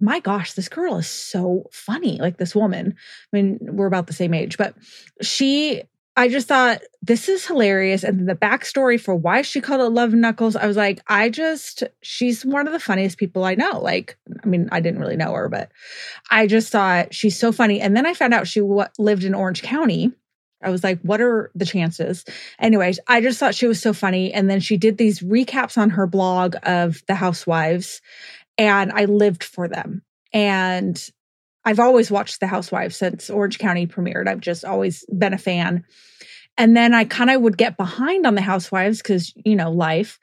my 0.00 0.20
gosh, 0.20 0.52
this 0.52 0.68
girl 0.68 0.96
is 0.96 1.08
so 1.08 1.68
funny. 1.72 2.18
Like 2.20 2.36
this 2.36 2.54
woman. 2.54 2.94
I 3.32 3.36
mean, 3.36 3.58
we're 3.60 3.86
about 3.86 4.06
the 4.06 4.12
same 4.12 4.34
age, 4.34 4.56
but 4.56 4.74
she 5.22 5.82
I 6.18 6.26
just 6.26 6.48
thought 6.48 6.82
this 7.00 7.28
is 7.28 7.46
hilarious. 7.46 8.02
And 8.02 8.28
the 8.28 8.34
backstory 8.34 9.00
for 9.00 9.14
why 9.14 9.42
she 9.42 9.60
called 9.60 9.80
it 9.80 9.94
Love 9.94 10.12
Knuckles, 10.12 10.56
I 10.56 10.66
was 10.66 10.76
like, 10.76 10.98
I 11.06 11.30
just, 11.30 11.84
she's 12.02 12.44
one 12.44 12.66
of 12.66 12.72
the 12.72 12.80
funniest 12.80 13.18
people 13.18 13.44
I 13.44 13.54
know. 13.54 13.78
Like, 13.78 14.18
I 14.42 14.48
mean, 14.48 14.68
I 14.72 14.80
didn't 14.80 14.98
really 14.98 15.16
know 15.16 15.32
her, 15.32 15.48
but 15.48 15.70
I 16.28 16.48
just 16.48 16.72
thought 16.72 17.14
she's 17.14 17.38
so 17.38 17.52
funny. 17.52 17.80
And 17.80 17.96
then 17.96 18.04
I 18.04 18.14
found 18.14 18.34
out 18.34 18.48
she 18.48 18.58
w- 18.58 18.88
lived 18.98 19.22
in 19.22 19.32
Orange 19.32 19.62
County. 19.62 20.12
I 20.60 20.70
was 20.70 20.82
like, 20.82 21.00
what 21.02 21.20
are 21.20 21.52
the 21.54 21.64
chances? 21.64 22.24
Anyways, 22.58 22.98
I 23.06 23.20
just 23.20 23.38
thought 23.38 23.54
she 23.54 23.68
was 23.68 23.80
so 23.80 23.92
funny. 23.92 24.32
And 24.32 24.50
then 24.50 24.58
she 24.58 24.76
did 24.76 24.98
these 24.98 25.20
recaps 25.20 25.78
on 25.78 25.90
her 25.90 26.08
blog 26.08 26.56
of 26.64 27.00
the 27.06 27.14
housewives, 27.14 28.02
and 28.58 28.92
I 28.92 29.04
lived 29.04 29.44
for 29.44 29.68
them. 29.68 30.02
And 30.32 31.02
I've 31.64 31.80
always 31.80 32.10
watched 32.10 32.40
The 32.40 32.46
Housewives 32.46 32.96
since 32.96 33.30
Orange 33.30 33.58
County 33.58 33.86
premiered. 33.86 34.28
I've 34.28 34.40
just 34.40 34.64
always 34.64 35.04
been 35.16 35.32
a 35.32 35.38
fan. 35.38 35.84
And 36.56 36.76
then 36.76 36.92
I 36.92 37.04
kind 37.04 37.30
of 37.30 37.40
would 37.42 37.56
get 37.56 37.76
behind 37.76 38.26
on 38.26 38.34
The 38.34 38.40
Housewives 38.40 38.98
because, 38.98 39.32
you 39.44 39.54
know, 39.54 39.70
life, 39.70 40.18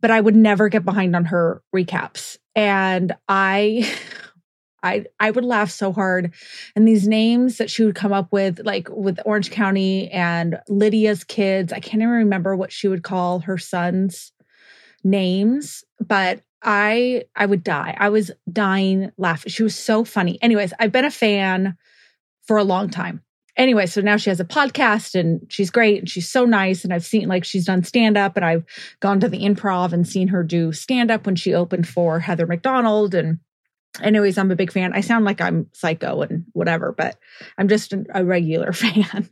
but 0.00 0.10
I 0.10 0.20
would 0.20 0.36
never 0.36 0.68
get 0.68 0.84
behind 0.84 1.16
on 1.16 1.24
her 1.26 1.62
recaps. 1.74 2.38
And 2.54 3.14
I 3.28 3.92
I 4.82 5.04
I 5.18 5.30
would 5.30 5.44
laugh 5.44 5.70
so 5.70 5.92
hard. 5.92 6.32
And 6.74 6.88
these 6.88 7.06
names 7.06 7.58
that 7.58 7.70
she 7.70 7.84
would 7.84 7.94
come 7.94 8.12
up 8.12 8.32
with, 8.32 8.60
like 8.64 8.88
with 8.90 9.18
Orange 9.26 9.50
County 9.50 10.10
and 10.10 10.58
Lydia's 10.68 11.24
kids, 11.24 11.72
I 11.72 11.80
can't 11.80 12.02
even 12.02 12.08
remember 12.14 12.56
what 12.56 12.72
she 12.72 12.88
would 12.88 13.02
call 13.02 13.40
her 13.40 13.58
sons' 13.58 14.32
names, 15.04 15.84
but 15.98 16.40
I 16.62 17.24
I 17.34 17.46
would 17.46 17.64
die. 17.64 17.96
I 17.98 18.08
was 18.08 18.30
dying 18.50 19.12
laughing. 19.16 19.50
She 19.50 19.62
was 19.62 19.76
so 19.76 20.04
funny. 20.04 20.38
Anyways, 20.42 20.72
I've 20.78 20.92
been 20.92 21.04
a 21.04 21.10
fan 21.10 21.76
for 22.42 22.58
a 22.58 22.64
long 22.64 22.90
time. 22.90 23.22
Anyway, 23.56 23.86
so 23.86 24.00
now 24.00 24.16
she 24.16 24.30
has 24.30 24.40
a 24.40 24.44
podcast 24.44 25.18
and 25.18 25.40
she's 25.48 25.70
great 25.70 25.98
and 25.98 26.08
she's 26.08 26.28
so 26.28 26.44
nice. 26.44 26.84
And 26.84 26.92
I've 26.92 27.04
seen 27.04 27.28
like 27.28 27.44
she's 27.44 27.66
done 27.66 27.84
stand 27.84 28.16
up 28.16 28.36
and 28.36 28.44
I've 28.44 28.64
gone 29.00 29.20
to 29.20 29.28
the 29.28 29.40
improv 29.40 29.92
and 29.92 30.06
seen 30.06 30.28
her 30.28 30.42
do 30.42 30.72
stand 30.72 31.10
up 31.10 31.26
when 31.26 31.36
she 31.36 31.54
opened 31.54 31.88
for 31.88 32.20
Heather 32.20 32.46
McDonald. 32.46 33.14
And 33.14 33.38
anyways, 34.00 34.38
I'm 34.38 34.50
a 34.50 34.56
big 34.56 34.72
fan. 34.72 34.92
I 34.94 35.00
sound 35.00 35.24
like 35.24 35.40
I'm 35.40 35.68
psycho 35.72 36.22
and 36.22 36.44
whatever, 36.52 36.92
but 36.92 37.18
I'm 37.58 37.68
just 37.68 37.92
a 37.92 38.24
regular 38.24 38.72
fan. 38.72 39.28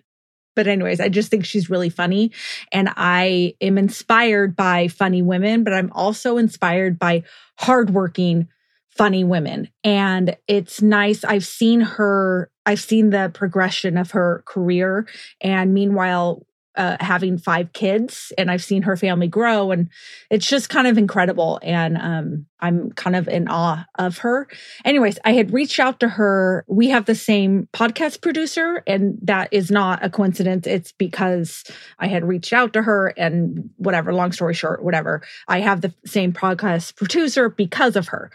But, 0.58 0.66
anyways, 0.66 0.98
I 0.98 1.08
just 1.08 1.30
think 1.30 1.44
she's 1.44 1.70
really 1.70 1.88
funny. 1.88 2.32
And 2.72 2.88
I 2.96 3.54
am 3.60 3.78
inspired 3.78 4.56
by 4.56 4.88
funny 4.88 5.22
women, 5.22 5.62
but 5.62 5.72
I'm 5.72 5.92
also 5.92 6.36
inspired 6.36 6.98
by 6.98 7.22
hardworking, 7.60 8.48
funny 8.88 9.22
women. 9.22 9.68
And 9.84 10.36
it's 10.48 10.82
nice. 10.82 11.22
I've 11.22 11.46
seen 11.46 11.78
her, 11.78 12.50
I've 12.66 12.80
seen 12.80 13.10
the 13.10 13.30
progression 13.32 13.96
of 13.96 14.10
her 14.10 14.42
career. 14.46 15.06
And 15.40 15.72
meanwhile, 15.72 16.44
uh, 16.78 16.96
having 17.00 17.36
five 17.36 17.72
kids 17.72 18.32
and 18.38 18.50
I've 18.50 18.62
seen 18.62 18.82
her 18.82 18.96
family 18.96 19.26
grow 19.26 19.72
and 19.72 19.90
it's 20.30 20.46
just 20.46 20.70
kind 20.70 20.86
of 20.86 20.96
incredible. 20.96 21.58
And 21.62 21.98
um, 21.98 22.46
I'm 22.60 22.92
kind 22.92 23.16
of 23.16 23.26
in 23.26 23.48
awe 23.48 23.84
of 23.96 24.18
her. 24.18 24.46
Anyways, 24.84 25.18
I 25.24 25.32
had 25.32 25.52
reached 25.52 25.80
out 25.80 25.98
to 26.00 26.08
her. 26.08 26.64
We 26.68 26.88
have 26.90 27.04
the 27.04 27.16
same 27.16 27.68
podcast 27.72 28.22
producer 28.22 28.82
and 28.86 29.18
that 29.22 29.48
is 29.50 29.72
not 29.72 30.04
a 30.04 30.08
coincidence. 30.08 30.68
It's 30.68 30.92
because 30.92 31.64
I 31.98 32.06
had 32.06 32.24
reached 32.24 32.52
out 32.52 32.72
to 32.74 32.82
her 32.82 33.08
and 33.16 33.70
whatever, 33.76 34.14
long 34.14 34.30
story 34.30 34.54
short, 34.54 34.82
whatever. 34.82 35.22
I 35.48 35.60
have 35.60 35.80
the 35.80 35.92
same 36.06 36.32
podcast 36.32 36.94
producer 36.96 37.48
because 37.48 37.96
of 37.96 38.08
her. 38.08 38.30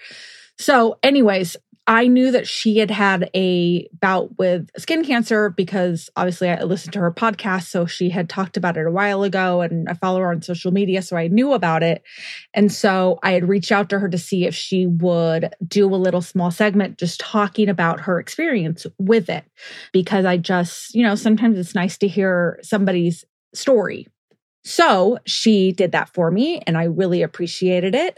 So, 0.58 1.00
anyways, 1.02 1.58
I 1.86 2.08
knew 2.08 2.32
that 2.32 2.48
she 2.48 2.78
had 2.78 2.90
had 2.90 3.30
a 3.36 3.90
bout 4.00 4.38
with 4.38 4.70
skin 4.78 5.04
cancer 5.04 5.50
because 5.50 6.10
obviously 6.16 6.50
I 6.50 6.63
listened 6.63 6.94
to 6.94 7.00
her 7.00 7.12
podcast. 7.12 7.63
So 7.63 7.86
she 7.86 8.10
had 8.10 8.30
talked 8.30 8.56
about 8.56 8.78
it 8.78 8.88
a 8.88 8.92
while 8.92 9.24
ago 9.24 9.60
and 9.60 9.90
I 9.90 9.94
follow 9.94 10.20
her 10.22 10.32
on 10.32 10.42
social 10.42 10.72
media. 10.72 11.02
So 11.02 11.18
I 11.18 11.28
knew 11.28 11.52
about 11.52 11.84
it. 11.84 12.02
And 12.54 12.72
so 12.72 13.20
I 13.22 13.32
had 13.32 13.50
reached 13.50 13.72
out 13.72 13.90
to 13.90 14.00
her 14.00 14.08
to 14.08 14.18
see 14.18 14.46
if 14.46 14.56
she 14.56 14.88
would 14.88 15.54
do 15.68 15.94
a 15.94 15.98
little 15.98 16.22
small 16.22 16.52
segment 16.52 17.00
just 17.00 17.20
talking 17.20 17.68
about 17.68 18.00
her 18.00 18.18
experience 18.18 18.86
with 18.98 19.30
it. 19.30 19.44
Because 19.92 20.24
I 20.24 20.38
just, 20.38 20.96
you 20.96 21.04
know, 21.04 21.16
sometimes 21.16 21.58
it's 21.58 21.75
nice 21.75 21.98
to 21.98 22.08
hear 22.08 22.60
somebody's 22.63 23.25
story. 23.54 24.08
So 24.63 25.18
she 25.25 25.74
did 25.74 25.92
that 25.92 26.13
for 26.13 26.32
me 26.32 26.62
and 26.66 26.78
I 26.78 26.86
really 26.86 27.22
appreciated 27.22 27.94
it 27.94 28.18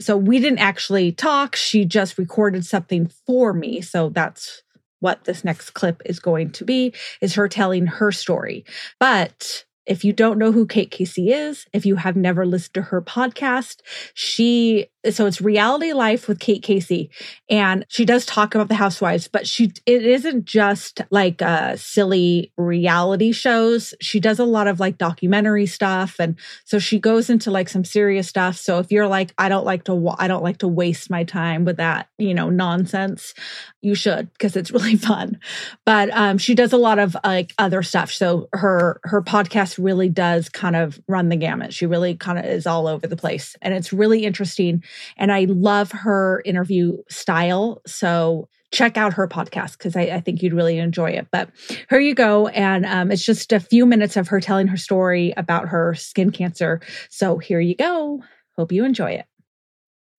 so 0.00 0.16
we 0.16 0.38
didn't 0.38 0.58
actually 0.58 1.12
talk. 1.12 1.56
She 1.56 1.84
just 1.84 2.18
recorded 2.18 2.64
something 2.64 3.10
for 3.26 3.52
me. 3.52 3.80
So 3.80 4.10
that's 4.10 4.62
what 5.00 5.24
this 5.24 5.44
next 5.44 5.70
clip 5.70 6.02
is 6.04 6.18
going 6.18 6.50
to 6.50 6.64
be 6.64 6.94
is 7.20 7.34
her 7.34 7.48
telling 7.48 7.86
her 7.86 8.10
story. 8.12 8.64
But 8.98 9.65
if 9.86 10.04
you 10.04 10.12
don't 10.12 10.38
know 10.38 10.52
who 10.52 10.66
Kate 10.66 10.90
Casey 10.90 11.30
is, 11.32 11.66
if 11.72 11.86
you 11.86 11.96
have 11.96 12.16
never 12.16 12.44
listened 12.44 12.74
to 12.74 12.82
her 12.82 13.00
podcast, 13.00 13.80
she 14.14 14.88
so 15.10 15.26
it's 15.26 15.40
reality 15.40 15.92
life 15.92 16.28
with 16.28 16.40
Kate 16.40 16.62
Casey. 16.62 17.10
And 17.48 17.84
she 17.88 18.04
does 18.04 18.26
talk 18.26 18.54
about 18.54 18.68
the 18.68 18.74
housewives 18.74 19.28
but 19.28 19.46
she 19.46 19.72
it 19.86 20.04
isn't 20.04 20.44
just 20.44 21.00
like 21.10 21.42
uh 21.42 21.76
silly 21.76 22.52
reality 22.56 23.32
shows. 23.32 23.94
She 24.00 24.20
does 24.20 24.38
a 24.38 24.44
lot 24.44 24.66
of 24.66 24.80
like 24.80 24.98
documentary 24.98 25.66
stuff. 25.66 26.16
And 26.18 26.36
so 26.64 26.78
she 26.78 26.98
goes 26.98 27.30
into 27.30 27.50
like 27.50 27.68
some 27.68 27.84
serious 27.84 28.28
stuff. 28.28 28.56
So 28.56 28.78
if 28.78 28.90
you're 28.90 29.08
like 29.08 29.32
I 29.38 29.48
don't 29.48 29.64
like 29.64 29.84
to 29.84 30.14
I 30.18 30.28
don't 30.28 30.42
like 30.42 30.58
to 30.58 30.68
waste 30.68 31.10
my 31.10 31.24
time 31.24 31.64
with 31.64 31.76
that 31.76 32.08
you 32.18 32.34
know 32.34 32.50
nonsense 32.50 33.34
you 33.82 33.94
should 33.94 34.32
because 34.32 34.56
it's 34.56 34.70
really 34.72 34.96
fun. 34.96 35.38
But 35.84 36.10
um 36.10 36.38
she 36.38 36.54
does 36.54 36.72
a 36.72 36.78
lot 36.78 36.98
of 36.98 37.16
like 37.24 37.54
other 37.58 37.82
stuff. 37.82 38.10
So 38.10 38.48
her 38.52 39.00
her 39.04 39.22
podcast 39.22 39.75
really 39.78 40.08
does 40.08 40.48
kind 40.48 40.76
of 40.76 41.00
run 41.08 41.28
the 41.28 41.36
gamut 41.36 41.72
she 41.72 41.86
really 41.86 42.14
kind 42.14 42.38
of 42.38 42.44
is 42.44 42.66
all 42.66 42.86
over 42.86 43.06
the 43.06 43.16
place 43.16 43.56
and 43.62 43.74
it's 43.74 43.92
really 43.92 44.24
interesting 44.24 44.82
and 45.16 45.32
I 45.32 45.46
love 45.48 45.92
her 45.92 46.42
interview 46.44 46.98
style. 47.08 47.82
So 47.86 48.48
check 48.72 48.96
out 48.96 49.14
her 49.14 49.28
podcast 49.28 49.78
because 49.78 49.96
I, 49.96 50.02
I, 50.02 50.20
think 50.20 50.42
you'd 50.42 50.52
really 50.52 50.78
enjoy 50.78 51.10
it. 51.10 51.28
But 51.30 51.50
here 51.88 52.00
you 52.00 52.14
go. 52.14 52.48
And 52.48 52.84
um, 52.84 53.10
it's 53.10 53.24
just 53.24 53.52
a 53.52 53.60
few 53.60 53.86
minutes 53.86 54.16
of 54.16 54.28
her 54.28 54.40
telling 54.40 54.66
her 54.66 54.76
story 54.76 55.32
about 55.36 55.68
her 55.68 55.94
skin 55.94 56.30
cancer. 56.30 56.80
So 57.08 57.38
here 57.38 57.60
you 57.60 57.76
go. 57.76 58.22
Hope 58.56 58.72
you 58.72 58.84
enjoy 58.84 59.12
it. 59.12 59.26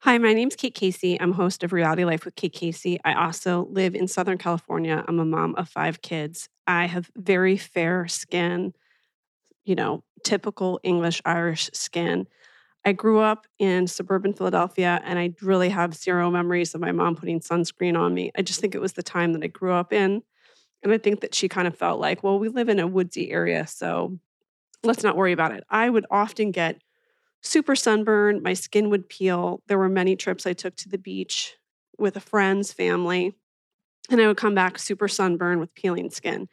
Hi, 0.02 0.18
my 0.18 0.34
name's 0.34 0.56
Kate 0.56 0.76
Casey. 0.76 1.20
I'm 1.20 1.34
host 1.34 1.64
of 1.64 1.74
Reality 1.74 2.06
Life 2.06 2.24
with 2.24 2.36
Kate 2.36 2.54
Casey. 2.54 3.00
I 3.04 3.14
also 3.14 3.68
live 3.72 3.96
in 3.96 4.08
Southern 4.08 4.38
California. 4.38 5.04
I'm 5.08 5.20
a 5.20 5.26
mom 5.26 5.56
of 5.56 5.68
five 5.68 6.02
kids. 6.02 6.48
I 6.66 6.86
have 6.86 7.10
very 7.16 7.58
fair 7.58 8.08
skin, 8.08 8.74
you 9.68 9.76
know, 9.76 10.04
typical 10.24 10.80
English 10.84 11.22
Irish 11.26 11.70
skin. 11.74 12.26
I 12.86 12.94
grew 12.94 13.20
up 13.20 13.48
in 13.60 13.86
suburban 13.86 14.34
Philadelphia 14.34 15.02
and 15.04 15.20
I 15.20 15.34
really 15.42 15.70
have 15.70 15.94
zero 15.94 16.32
memories 16.32 16.74
of 16.74 16.80
my 16.80 16.94
mom 16.94 17.18
putting 17.18 17.42
sunscreen 17.42 18.00
on 18.00 18.14
me. 18.14 18.32
I 18.38 18.44
just 18.44 18.62
think 18.62 18.76
it 18.76 18.82
was 18.82 18.94
the 18.94 19.04
time 19.04 19.34
that 19.34 19.44
I 19.44 19.48
grew 19.48 19.74
up 19.74 19.92
in. 19.92 20.24
And 20.84 20.94
I 20.94 20.98
think 20.98 21.20
that 21.20 21.36
she 21.36 21.50
kind 21.50 21.68
of 21.68 21.76
felt 21.76 22.00
like, 22.00 22.24
well, 22.24 22.40
we 22.40 22.48
live 22.48 22.70
in 22.70 22.80
a 22.80 22.88
woodsy 22.88 23.32
area, 23.32 23.68
so 23.68 24.18
let's 24.84 25.04
not 25.04 25.18
worry 25.18 25.34
about 25.34 25.52
it. 25.52 25.64
I 25.70 25.90
would 25.90 26.06
often 26.12 26.52
get 26.52 26.82
super 27.42 27.76
sunburned, 27.76 28.44
my 28.44 28.54
skin 28.54 28.90
would 28.90 29.10
peel. 29.10 29.62
There 29.68 29.78
were 29.78 29.90
many 29.90 30.16
trips 30.16 30.46
I 30.46 30.54
took 30.54 30.76
to 30.78 30.90
the 30.90 30.98
beach 30.98 31.56
with 31.98 32.16
a 32.16 32.22
friend's 32.22 32.72
family, 32.72 33.36
and 34.10 34.22
I 34.22 34.28
would 34.28 34.38
come 34.38 34.56
back 34.56 34.80
super 34.80 35.08
sunburned 35.08 35.60
with 35.60 35.74
peeling 35.74 36.10
skin. 36.10 36.48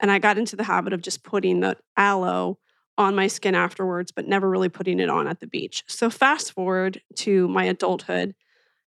And 0.00 0.10
I 0.10 0.18
got 0.18 0.38
into 0.38 0.56
the 0.56 0.64
habit 0.64 0.92
of 0.92 1.02
just 1.02 1.22
putting 1.22 1.60
the 1.60 1.76
aloe 1.96 2.58
on 3.00 3.14
my 3.14 3.26
skin 3.26 3.54
afterwards, 3.54 4.12
but 4.12 4.26
never 4.26 4.48
really 4.48 4.68
putting 4.68 5.00
it 5.00 5.08
on 5.08 5.26
at 5.26 5.40
the 5.40 5.46
beach. 5.46 5.84
So, 5.88 6.10
fast 6.10 6.52
forward 6.52 7.00
to 7.16 7.48
my 7.48 7.64
adulthood, 7.64 8.34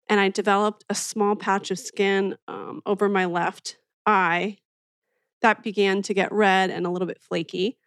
and 0.09 0.19
I 0.19 0.29
developed 0.29 0.83
a 0.89 0.95
small 0.95 1.35
patch 1.35 1.71
of 1.71 1.79
skin 1.79 2.35
um, 2.47 2.81
over 2.85 3.07
my 3.07 3.25
left 3.25 3.77
eye 4.05 4.57
that 5.41 5.63
began 5.63 6.01
to 6.03 6.13
get 6.13 6.31
red 6.31 6.69
and 6.69 6.85
a 6.85 6.89
little 6.89 7.07
bit 7.07 7.21
flaky. 7.21 7.77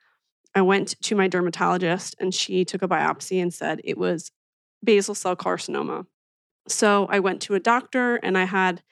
I 0.55 0.63
went 0.63 1.01
to 1.03 1.15
my 1.15 1.29
dermatologist, 1.29 2.17
and 2.19 2.35
she 2.35 2.65
took 2.65 2.83
a 2.83 2.89
biopsy 2.89 3.43
and 3.43 3.53
said 3.53 3.81
it 3.85 3.99
was 3.99 4.33
basal 4.83 5.15
cell 5.15 5.37
carcinoma. 5.37 6.07
So, 6.69 7.07
I 7.11 7.21
went 7.21 7.43
to 7.43 7.55
a 7.55 7.61
doctor 7.61 8.17
and 8.17 8.39
I 8.39 8.45
had 8.45 8.83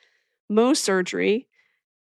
Mohs 0.51 0.77
surgery 0.77 1.49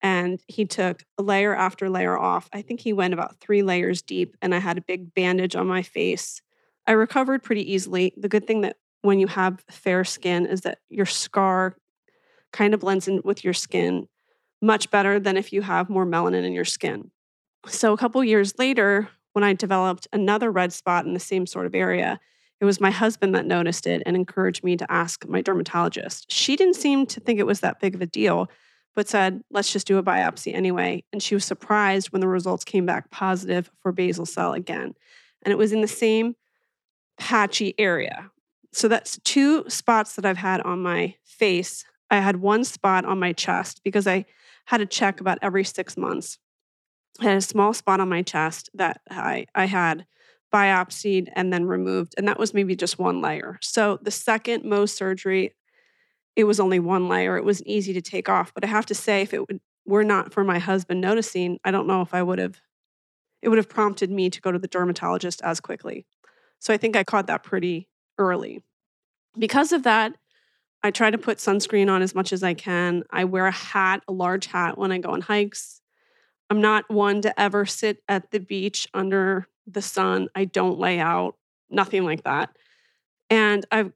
and 0.01 0.39
he 0.48 0.65
took 0.65 1.03
layer 1.20 1.55
after 1.55 1.89
layer 1.89 2.17
off. 2.17 2.50
I 2.53 2.62
think 2.62 2.79
he 2.79 2.93
went 2.93 3.13
about 3.13 3.38
three 3.39 3.62
layers 3.62 4.01
deep, 4.01 4.36
and 4.41 4.53
I 4.55 4.60
had 4.60 4.77
a 4.77 4.81
big 4.81 5.13
bandage 5.13 5.55
on 5.55 5.67
my 5.67 5.81
face. 5.84 6.41
I 6.88 6.93
recovered 6.93 7.43
pretty 7.43 7.72
easily. 7.72 8.13
The 8.17 8.29
good 8.29 8.48
thing 8.48 8.62
that 8.62 8.77
when 9.01 9.20
you 9.20 9.27
have 9.27 9.63
fair 9.70 10.03
skin 10.03 10.46
is 10.46 10.62
that 10.62 10.79
your 10.89 11.05
scar 11.05 11.75
kind 12.51 12.74
of 12.74 12.79
blends 12.79 13.08
in 13.08 13.22
with 13.24 13.43
your 13.43 13.53
skin 13.53 14.08
much 14.62 14.91
better 14.91 15.20
than 15.20 15.38
if 15.38 15.51
you 15.51 15.62
have 15.62 15.89
more 15.89 16.05
melanin 16.05 16.46
in 16.46 16.53
your 16.53 16.65
skin. 16.65 17.12
So, 17.67 17.93
a 17.93 17.98
couple 17.98 18.24
years 18.24 18.58
later, 18.58 19.10
when 19.34 19.43
I 19.43 19.53
developed 19.53 20.08
another 20.12 20.51
red 20.51 20.74
spot 20.74 21.05
in 21.05 21.13
the 21.13 21.20
same 21.20 21.46
sort 21.46 21.65
of 21.65 21.75
area, 21.75 22.20
it 22.60 22.65
was 22.65 22.81
my 22.81 22.91
husband 22.91 23.34
that 23.34 23.46
noticed 23.46 23.88
it 23.88 24.03
and 24.05 24.15
encouraged 24.15 24.63
me 24.63 24.77
to 24.77 24.91
ask 24.91 25.27
my 25.27 25.41
dermatologist. 25.41 26.31
She 26.31 26.55
didn't 26.55 26.75
seem 26.75 27.05
to 27.08 27.20
think 27.20 27.39
it 27.39 27.48
was 27.48 27.62
that 27.62 27.79
big 27.79 27.96
of 27.96 28.01
a 28.01 28.05
deal 28.05 28.50
but 28.95 29.07
said, 29.07 29.41
let's 29.50 29.71
just 29.71 29.88
do 29.88 29.98
a 29.98 30.03
biopsy 30.03 30.53
anyway. 30.53 31.03
And 31.13 31.24
she 31.24 31.36
was 31.36 31.45
surprised 31.45 32.12
when 32.12 32.19
the 32.21 32.27
results 32.27 32.63
came 32.63 32.86
back 32.86 33.10
positive 33.10 33.71
for 33.81 33.91
basal 33.91 34.25
cell 34.25 34.53
again. 34.53 34.93
And 35.43 35.51
it 35.51 35.57
was 35.57 35.71
in 35.71 35.81
the 35.81 35.88
same 35.88 36.36
patchy 37.17 37.74
area. 37.77 38.31
So 38.74 38.88
that's 38.88 39.19
two 39.24 39.69
spots 39.69 40.15
that 40.15 40.25
I've 40.25 40.38
had 40.38 40.62
on 40.62 40.81
my 40.81 41.15
face. 41.24 41.86
I 42.10 42.17
had 42.17 42.38
one 42.38 42.63
spot 42.63 43.05
on 43.05 43.19
my 43.19 43.33
chest 43.33 43.81
because 43.83 44.07
I 44.07 44.25
had 44.65 44.81
a 44.81 44.86
check 44.86 45.19
about 45.19 45.39
every 45.41 45.63
six 45.63 45.98
months. 45.98 46.38
I 47.19 47.25
had 47.25 47.38
a 47.38 47.41
small 47.41 47.74
spot 47.74 48.00
on 48.00 48.10
my 48.10 48.21
chest 48.21 48.69
that 48.74 49.01
I, 49.10 49.45
I 49.53 49.65
had 49.65 50.05
biopsied 50.53 51.29
and 51.36 51.51
then 51.51 51.65
removed. 51.65 52.13
And 52.17 52.27
that 52.27 52.39
was 52.39 52.53
maybe 52.53 52.75
just 52.75 53.00
one 53.00 53.21
layer. 53.21 53.57
So 53.62 54.00
the 54.01 54.12
second 54.12 54.63
Mohs 54.63 54.89
surgery, 54.89 55.53
it 56.35 56.45
was 56.45 56.59
only 56.59 56.79
one 56.79 57.07
layer. 57.07 57.38
It 57.38 57.43
was 57.43 57.63
easy 57.63 57.93
to 57.93 58.01
take 58.01 58.29
off. 58.29 58.53
But 58.53 58.63
I 58.63 58.67
have 58.67 58.85
to 58.88 58.95
say, 58.95 59.21
if 59.21 59.33
it 59.33 59.47
would, 59.47 59.59
were 59.85 60.03
not 60.03 60.33
for 60.33 60.43
my 60.43 60.59
husband 60.59 61.01
noticing, 61.01 61.59
I 61.63 61.71
don't 61.71 61.88
know 61.88 62.01
if 62.01 62.13
I 62.13 62.23
would 62.23 62.39
have, 62.39 62.61
it 63.41 63.50
would 63.50 63.57
have 63.57 63.69
prompted 63.69 64.11
me 64.11 64.29
to 64.29 64.41
go 64.41 64.51
to 64.51 64.59
the 64.59 64.67
dermatologist 64.67 65.41
as 65.43 65.59
quickly. 65.59 66.05
So 66.59 66.73
I 66.73 66.77
think 66.77 66.95
I 66.95 67.03
caught 67.03 67.27
that 67.27 67.43
pretty 67.43 67.89
early. 68.17 68.63
Because 69.38 69.71
of 69.71 69.83
that, 69.83 70.15
I 70.83 70.91
try 70.91 71.11
to 71.11 71.17
put 71.17 71.38
sunscreen 71.38 71.91
on 71.91 72.01
as 72.01 72.15
much 72.15 72.33
as 72.33 72.43
I 72.43 72.53
can. 72.53 73.03
I 73.11 73.25
wear 73.25 73.45
a 73.45 73.51
hat, 73.51 74.03
a 74.07 74.11
large 74.11 74.47
hat, 74.47 74.77
when 74.77 74.91
I 74.91 74.97
go 74.97 75.09
on 75.09 75.21
hikes. 75.21 75.81
I'm 76.50 76.61
not 76.61 76.89
one 76.89 77.21
to 77.21 77.39
ever 77.39 77.65
sit 77.65 78.03
at 78.07 78.31
the 78.31 78.39
beach 78.39 78.88
under 78.93 79.47
the 79.67 79.81
sun. 79.81 80.27
I 80.35 80.45
don't 80.45 80.79
lay 80.79 81.00
out, 81.00 81.35
nothing 81.69 82.03
like 82.03 82.23
that. 82.23 82.55
And 83.29 83.65
I've 83.71 83.93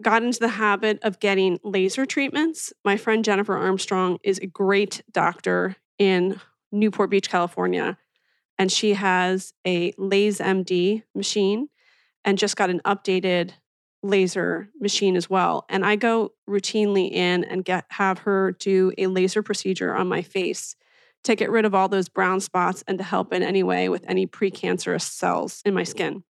got 0.00 0.22
into 0.22 0.38
the 0.38 0.48
habit 0.48 0.98
of 1.02 1.20
getting 1.20 1.58
laser 1.62 2.06
treatments. 2.06 2.72
My 2.84 2.96
friend 2.96 3.24
Jennifer 3.24 3.56
Armstrong 3.56 4.18
is 4.22 4.38
a 4.38 4.46
great 4.46 5.02
doctor 5.12 5.76
in 5.98 6.40
Newport 6.72 7.10
Beach, 7.10 7.28
California, 7.28 7.98
and 8.58 8.70
she 8.70 8.94
has 8.94 9.52
a 9.64 9.92
LaserMD 9.92 11.02
machine 11.14 11.68
and 12.24 12.38
just 12.38 12.56
got 12.56 12.70
an 12.70 12.80
updated 12.84 13.52
laser 14.02 14.70
machine 14.80 15.16
as 15.16 15.28
well. 15.28 15.66
And 15.68 15.84
I 15.84 15.96
go 15.96 16.32
routinely 16.48 17.10
in 17.10 17.44
and 17.44 17.64
get 17.64 17.84
have 17.90 18.20
her 18.20 18.52
do 18.52 18.92
a 18.98 19.06
laser 19.06 19.42
procedure 19.42 19.94
on 19.94 20.08
my 20.08 20.22
face 20.22 20.74
to 21.24 21.34
get 21.34 21.50
rid 21.50 21.64
of 21.64 21.74
all 21.74 21.88
those 21.88 22.08
brown 22.08 22.40
spots 22.40 22.82
and 22.86 22.96
to 22.98 23.04
help 23.04 23.32
in 23.32 23.42
any 23.42 23.62
way 23.62 23.88
with 23.88 24.04
any 24.08 24.26
precancerous 24.26 25.02
cells 25.02 25.60
in 25.66 25.74
my 25.74 25.84
skin. 25.84 26.24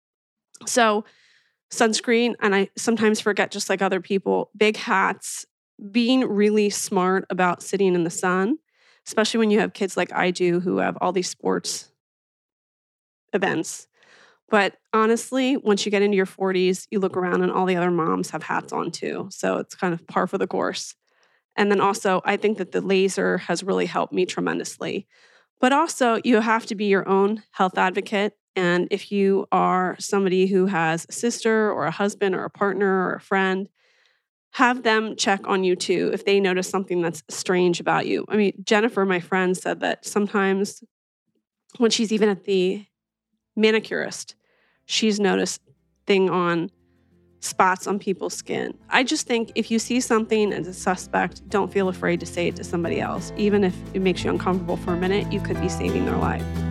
So, 0.64 1.04
sunscreen, 1.70 2.34
and 2.40 2.54
I 2.54 2.68
sometimes 2.76 3.20
forget, 3.20 3.50
just 3.50 3.68
like 3.68 3.82
other 3.82 4.00
people, 4.00 4.50
big 4.56 4.76
hats, 4.76 5.46
being 5.90 6.24
really 6.24 6.70
smart 6.70 7.26
about 7.30 7.62
sitting 7.62 7.94
in 7.94 8.04
the 8.04 8.10
sun, 8.10 8.58
especially 9.06 9.38
when 9.38 9.50
you 9.50 9.60
have 9.60 9.72
kids 9.72 9.96
like 9.96 10.12
I 10.12 10.30
do 10.30 10.60
who 10.60 10.78
have 10.78 10.96
all 11.00 11.12
these 11.12 11.28
sports 11.28 11.90
events. 13.32 13.88
But 14.48 14.76
honestly, 14.92 15.56
once 15.56 15.84
you 15.84 15.90
get 15.90 16.02
into 16.02 16.16
your 16.16 16.26
40s, 16.26 16.86
you 16.90 17.00
look 17.00 17.16
around 17.16 17.42
and 17.42 17.50
all 17.50 17.66
the 17.66 17.76
other 17.76 17.90
moms 17.90 18.30
have 18.30 18.44
hats 18.44 18.72
on 18.72 18.90
too. 18.90 19.28
So 19.30 19.58
it's 19.58 19.74
kind 19.74 19.92
of 19.92 20.06
par 20.06 20.26
for 20.26 20.38
the 20.38 20.46
course. 20.46 20.94
And 21.56 21.70
then 21.70 21.80
also, 21.80 22.20
I 22.24 22.36
think 22.36 22.58
that 22.58 22.72
the 22.72 22.80
laser 22.80 23.38
has 23.38 23.64
really 23.64 23.86
helped 23.86 24.12
me 24.12 24.26
tremendously. 24.26 25.06
But 25.58 25.72
also, 25.72 26.20
you 26.22 26.40
have 26.40 26.66
to 26.66 26.74
be 26.74 26.84
your 26.84 27.08
own 27.08 27.42
health 27.52 27.78
advocate. 27.78 28.34
And 28.56 28.88
if 28.90 29.12
you 29.12 29.46
are 29.52 29.96
somebody 29.98 30.46
who 30.46 30.66
has 30.66 31.06
a 31.08 31.12
sister 31.12 31.70
or 31.70 31.84
a 31.84 31.90
husband 31.90 32.34
or 32.34 32.44
a 32.44 32.50
partner 32.50 33.06
or 33.06 33.14
a 33.14 33.20
friend, 33.20 33.68
have 34.52 34.82
them 34.82 35.14
check 35.16 35.46
on 35.46 35.62
you 35.62 35.76
too 35.76 36.10
if 36.14 36.24
they 36.24 36.40
notice 36.40 36.68
something 36.68 37.02
that's 37.02 37.22
strange 37.28 37.78
about 37.78 38.06
you. 38.06 38.24
I 38.28 38.36
mean, 38.36 38.54
Jennifer, 38.64 39.04
my 39.04 39.20
friend, 39.20 39.54
said 39.54 39.80
that 39.80 40.06
sometimes 40.06 40.82
when 41.76 41.90
she's 41.90 42.10
even 42.10 42.30
at 42.30 42.44
the 42.44 42.86
manicurist, 43.54 44.34
she's 44.86 45.20
noticed 45.20 45.60
thing 46.06 46.30
on 46.30 46.70
spots 47.40 47.86
on 47.86 47.98
people's 47.98 48.34
skin. 48.34 48.72
I 48.88 49.04
just 49.04 49.26
think 49.26 49.52
if 49.54 49.70
you 49.70 49.78
see 49.78 50.00
something 50.00 50.52
as 50.54 50.66
a 50.66 50.72
suspect, 50.72 51.46
don't 51.50 51.70
feel 51.70 51.88
afraid 51.88 52.20
to 52.20 52.26
say 52.26 52.48
it 52.48 52.56
to 52.56 52.64
somebody 52.64 53.00
else. 53.00 53.32
Even 53.36 53.62
if 53.62 53.74
it 53.92 54.00
makes 54.00 54.24
you 54.24 54.30
uncomfortable 54.30 54.78
for 54.78 54.94
a 54.94 54.96
minute, 54.96 55.30
you 55.30 55.40
could 55.40 55.60
be 55.60 55.68
saving 55.68 56.06
their 56.06 56.16
life. 56.16 56.65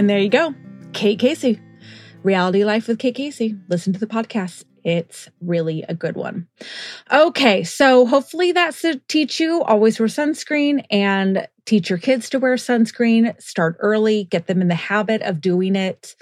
And 0.00 0.08
there 0.08 0.18
you 0.18 0.30
go. 0.30 0.54
Kate 0.94 1.18
Casey. 1.18 1.60
Reality 2.22 2.64
Life 2.64 2.88
with 2.88 2.98
Kate 2.98 3.14
Casey. 3.14 3.58
Listen 3.68 3.92
to 3.92 4.00
the 4.00 4.06
podcast. 4.06 4.64
It's 4.82 5.28
really 5.42 5.82
a 5.82 5.94
good 5.94 6.16
one. 6.16 6.48
Okay, 7.12 7.64
so 7.64 8.06
hopefully 8.06 8.52
that's 8.52 8.80
to 8.80 8.98
teach 9.08 9.40
you 9.40 9.62
always 9.62 10.00
wear 10.00 10.08
sunscreen 10.08 10.86
and 10.90 11.46
teach 11.66 11.90
your 11.90 11.98
kids 11.98 12.30
to 12.30 12.38
wear 12.38 12.54
sunscreen. 12.54 13.38
Start 13.42 13.76
early, 13.80 14.24
get 14.24 14.46
them 14.46 14.62
in 14.62 14.68
the 14.68 14.74
habit 14.74 15.20
of 15.20 15.42
doing 15.42 15.76
it. 15.76 16.16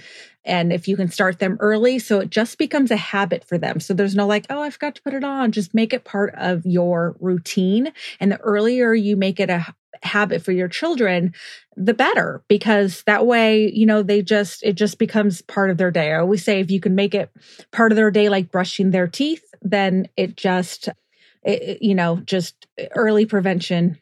And 0.44 0.72
if 0.72 0.88
you 0.88 0.96
can 0.96 1.08
start 1.08 1.38
them 1.38 1.56
early, 1.60 2.00
so 2.00 2.18
it 2.18 2.30
just 2.30 2.58
becomes 2.58 2.90
a 2.90 2.96
habit 2.96 3.44
for 3.44 3.58
them. 3.58 3.78
So 3.78 3.94
there's 3.94 4.16
no 4.16 4.26
like, 4.26 4.46
oh, 4.50 4.60
I 4.60 4.70
forgot 4.70 4.96
to 4.96 5.02
put 5.02 5.14
it 5.14 5.22
on. 5.22 5.52
Just 5.52 5.72
make 5.72 5.92
it 5.92 6.02
part 6.02 6.34
of 6.36 6.66
your 6.66 7.14
routine. 7.20 7.92
And 8.18 8.32
the 8.32 8.38
earlier 8.38 8.92
you 8.92 9.16
make 9.16 9.38
it 9.38 9.50
a 9.50 9.72
habit 10.02 10.42
for 10.42 10.52
your 10.52 10.68
children, 10.68 11.32
the 11.76 11.94
better, 11.94 12.42
because 12.48 13.02
that 13.04 13.26
way, 13.26 13.70
you 13.72 13.86
know, 13.86 14.02
they 14.02 14.22
just, 14.22 14.62
it 14.62 14.74
just 14.74 14.98
becomes 14.98 15.42
part 15.42 15.70
of 15.70 15.78
their 15.78 15.90
day. 15.90 16.12
I 16.12 16.18
always 16.18 16.44
say 16.44 16.60
if 16.60 16.70
you 16.70 16.80
can 16.80 16.94
make 16.94 17.14
it 17.14 17.30
part 17.70 17.92
of 17.92 17.96
their 17.96 18.10
day, 18.10 18.28
like 18.28 18.50
brushing 18.50 18.90
their 18.90 19.06
teeth, 19.06 19.44
then 19.62 20.08
it 20.16 20.36
just, 20.36 20.88
it, 21.42 21.82
you 21.82 21.94
know, 21.94 22.16
just 22.24 22.66
early 22.94 23.26
prevention 23.26 23.98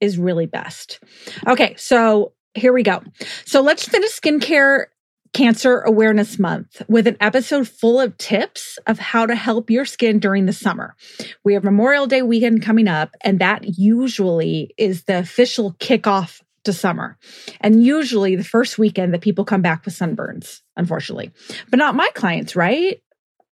is 0.00 0.18
really 0.18 0.46
best. 0.46 1.00
Okay. 1.46 1.74
So 1.76 2.32
here 2.54 2.72
we 2.72 2.82
go. 2.82 3.02
So 3.44 3.60
let's 3.60 3.86
finish 3.86 4.10
skincare 4.18 4.86
Cancer 5.34 5.80
Awareness 5.80 6.38
Month 6.38 6.80
with 6.88 7.08
an 7.08 7.16
episode 7.20 7.66
full 7.66 8.00
of 8.00 8.16
tips 8.18 8.78
of 8.86 9.00
how 9.00 9.26
to 9.26 9.34
help 9.34 9.68
your 9.68 9.84
skin 9.84 10.20
during 10.20 10.46
the 10.46 10.52
summer. 10.52 10.94
We 11.42 11.54
have 11.54 11.64
Memorial 11.64 12.06
Day 12.06 12.22
weekend 12.22 12.62
coming 12.62 12.86
up, 12.86 13.10
and 13.20 13.40
that 13.40 13.76
usually 13.76 14.72
is 14.78 15.04
the 15.04 15.18
official 15.18 15.72
kickoff 15.74 16.40
to 16.62 16.72
summer. 16.72 17.18
And 17.60 17.84
usually 17.84 18.36
the 18.36 18.44
first 18.44 18.78
weekend 18.78 19.12
that 19.12 19.22
people 19.22 19.44
come 19.44 19.60
back 19.60 19.84
with 19.84 19.94
sunburns, 19.94 20.62
unfortunately. 20.76 21.32
But 21.68 21.78
not 21.78 21.96
my 21.96 22.08
clients, 22.14 22.54
right? 22.54 23.02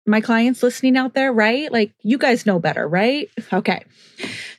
My 0.07 0.21
clients 0.21 0.63
listening 0.63 0.97
out 0.97 1.15
there, 1.15 1.33
right? 1.33 1.71
Like 1.73 1.93
you 2.03 2.19
guys 2.19 2.47
know 2.47 2.59
better, 2.59 2.87
right? 2.87 3.29
Okay. 3.53 3.85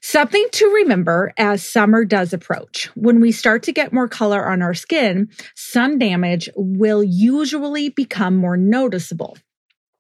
Something 0.01 0.45
to 0.53 0.65
remember 0.67 1.33
as 1.37 1.67
summer 1.67 2.05
does 2.05 2.33
approach. 2.33 2.89
When 2.95 3.21
we 3.21 3.31
start 3.31 3.63
to 3.63 3.71
get 3.71 3.93
more 3.93 4.07
color 4.07 4.45
on 4.45 4.61
our 4.61 4.73
skin, 4.73 5.29
sun 5.55 5.97
damage 5.97 6.49
will 6.55 7.03
usually 7.03 7.89
become 7.89 8.35
more 8.35 8.57
noticeable. 8.57 9.37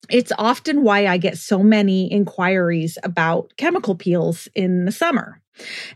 It's 0.09 0.31
often 0.37 0.83
why 0.83 1.07
I 1.07 1.17
get 1.17 1.37
so 1.37 1.63
many 1.63 2.11
inquiries 2.11 2.97
about 3.03 3.53
chemical 3.57 3.95
peels 3.95 4.47
in 4.53 4.85
the 4.85 4.91
summer. 4.91 5.41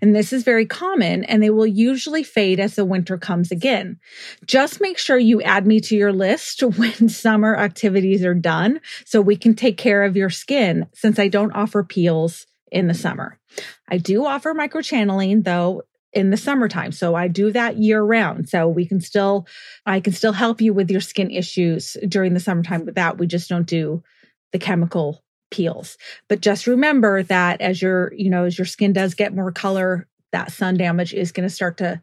And 0.01 0.15
this 0.15 0.31
is 0.31 0.43
very 0.43 0.65
common 0.65 1.23
and 1.25 1.41
they 1.41 1.49
will 1.49 1.67
usually 1.67 2.23
fade 2.23 2.59
as 2.59 2.75
the 2.75 2.85
winter 2.85 3.17
comes 3.17 3.51
again. 3.51 3.99
Just 4.45 4.81
make 4.81 4.97
sure 4.97 5.17
you 5.17 5.41
add 5.41 5.67
me 5.67 5.79
to 5.81 5.95
your 5.95 6.13
list 6.13 6.61
when 6.77 7.09
summer 7.09 7.57
activities 7.57 8.23
are 8.23 8.33
done 8.33 8.79
so 9.05 9.21
we 9.21 9.35
can 9.35 9.55
take 9.55 9.77
care 9.77 10.03
of 10.03 10.15
your 10.15 10.29
skin 10.29 10.87
since 10.93 11.19
I 11.19 11.27
don't 11.27 11.51
offer 11.53 11.83
peels 11.83 12.45
in 12.71 12.87
the 12.87 12.93
summer. 12.93 13.39
I 13.87 13.97
do 13.97 14.25
offer 14.25 14.53
microchanneling 14.53 15.43
though 15.43 15.83
in 16.13 16.31
the 16.31 16.37
summertime. 16.37 16.91
So 16.91 17.15
I 17.15 17.27
do 17.27 17.51
that 17.51 17.77
year 17.77 18.01
round. 18.01 18.49
So 18.49 18.67
we 18.67 18.85
can 18.85 18.99
still, 18.99 19.45
I 19.85 19.99
can 19.99 20.13
still 20.13 20.33
help 20.33 20.59
you 20.59 20.73
with 20.73 20.89
your 20.89 21.01
skin 21.01 21.29
issues 21.29 21.95
during 22.07 22.33
the 22.33 22.39
summertime 22.39 22.85
with 22.85 22.95
that. 22.95 23.17
We 23.17 23.27
just 23.27 23.49
don't 23.49 23.67
do 23.67 24.03
the 24.51 24.59
chemical 24.59 25.23
peels. 25.51 25.97
But 26.27 26.41
just 26.41 26.67
remember 26.67 27.23
that 27.23 27.61
as 27.61 27.81
your, 27.81 28.13
you 28.13 28.29
know, 28.29 28.45
as 28.45 28.57
your 28.57 28.65
skin 28.65 28.93
does 28.93 29.13
get 29.13 29.35
more 29.35 29.51
color, 29.51 30.07
that 30.31 30.51
sun 30.51 30.77
damage 30.77 31.13
is 31.13 31.31
going 31.31 31.47
to 31.47 31.53
start 31.53 31.77
to 31.77 32.01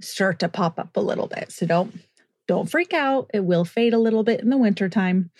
start 0.00 0.38
to 0.40 0.48
pop 0.48 0.78
up 0.78 0.96
a 0.96 1.00
little 1.00 1.26
bit. 1.26 1.52
So 1.52 1.66
don't 1.66 2.00
don't 2.48 2.70
freak 2.70 2.92
out. 2.92 3.30
It 3.32 3.44
will 3.44 3.64
fade 3.64 3.94
a 3.94 3.98
little 3.98 4.24
bit 4.24 4.40
in 4.40 4.50
the 4.50 4.58
wintertime, 4.58 5.30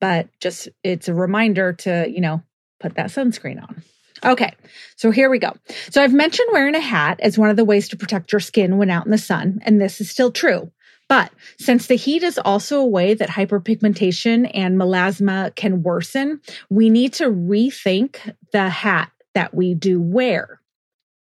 but 0.00 0.28
just 0.38 0.68
it's 0.84 1.08
a 1.08 1.14
reminder 1.14 1.72
to, 1.72 2.06
you 2.08 2.20
know, 2.20 2.42
put 2.78 2.94
that 2.94 3.08
sunscreen 3.08 3.60
on. 3.60 3.82
Okay, 4.24 4.52
so 4.94 5.10
here 5.10 5.28
we 5.28 5.40
go. 5.40 5.52
So 5.90 6.00
I've 6.00 6.12
mentioned 6.12 6.50
wearing 6.52 6.76
a 6.76 6.80
hat 6.80 7.18
as 7.20 7.36
one 7.36 7.50
of 7.50 7.56
the 7.56 7.64
ways 7.64 7.88
to 7.88 7.96
protect 7.96 8.30
your 8.30 8.38
skin 8.38 8.78
when 8.78 8.90
out 8.90 9.04
in 9.04 9.10
the 9.10 9.18
sun, 9.18 9.60
and 9.64 9.80
this 9.80 10.00
is 10.00 10.08
still 10.08 10.30
true. 10.30 10.70
But 11.12 11.30
since 11.58 11.88
the 11.88 11.94
heat 11.94 12.22
is 12.22 12.38
also 12.38 12.80
a 12.80 12.86
way 12.86 13.12
that 13.12 13.28
hyperpigmentation 13.28 14.50
and 14.54 14.80
melasma 14.80 15.54
can 15.54 15.82
worsen, 15.82 16.40
we 16.70 16.88
need 16.88 17.12
to 17.14 17.24
rethink 17.24 18.34
the 18.50 18.70
hat 18.70 19.12
that 19.34 19.52
we 19.52 19.74
do 19.74 20.00
wear. 20.00 20.62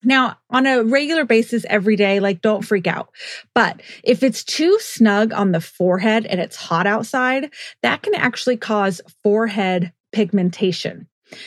Now, 0.03 0.38
on 0.51 0.66
a 0.66 0.83
regular 0.83 1.25
basis 1.25 1.64
every 1.70 1.94
day, 1.94 2.18
like 2.18 2.42
don't 2.42 2.64
freak 2.64 2.88
out. 2.88 3.11
But 3.55 3.81
if 4.03 4.25
it's 4.25 4.42
too 4.42 4.77
snug 4.81 5.33
on 5.33 5.53
the 5.53 5.61
forehead 5.61 6.27
and 6.27 6.40
it's 6.40 6.57
hot 6.57 6.88
outside, 6.88 7.53
that 7.83 8.03
can 8.03 8.16
actually 8.16 8.57
cause 8.57 9.01
forehead 9.22 9.92
pigmentation. 10.11 11.07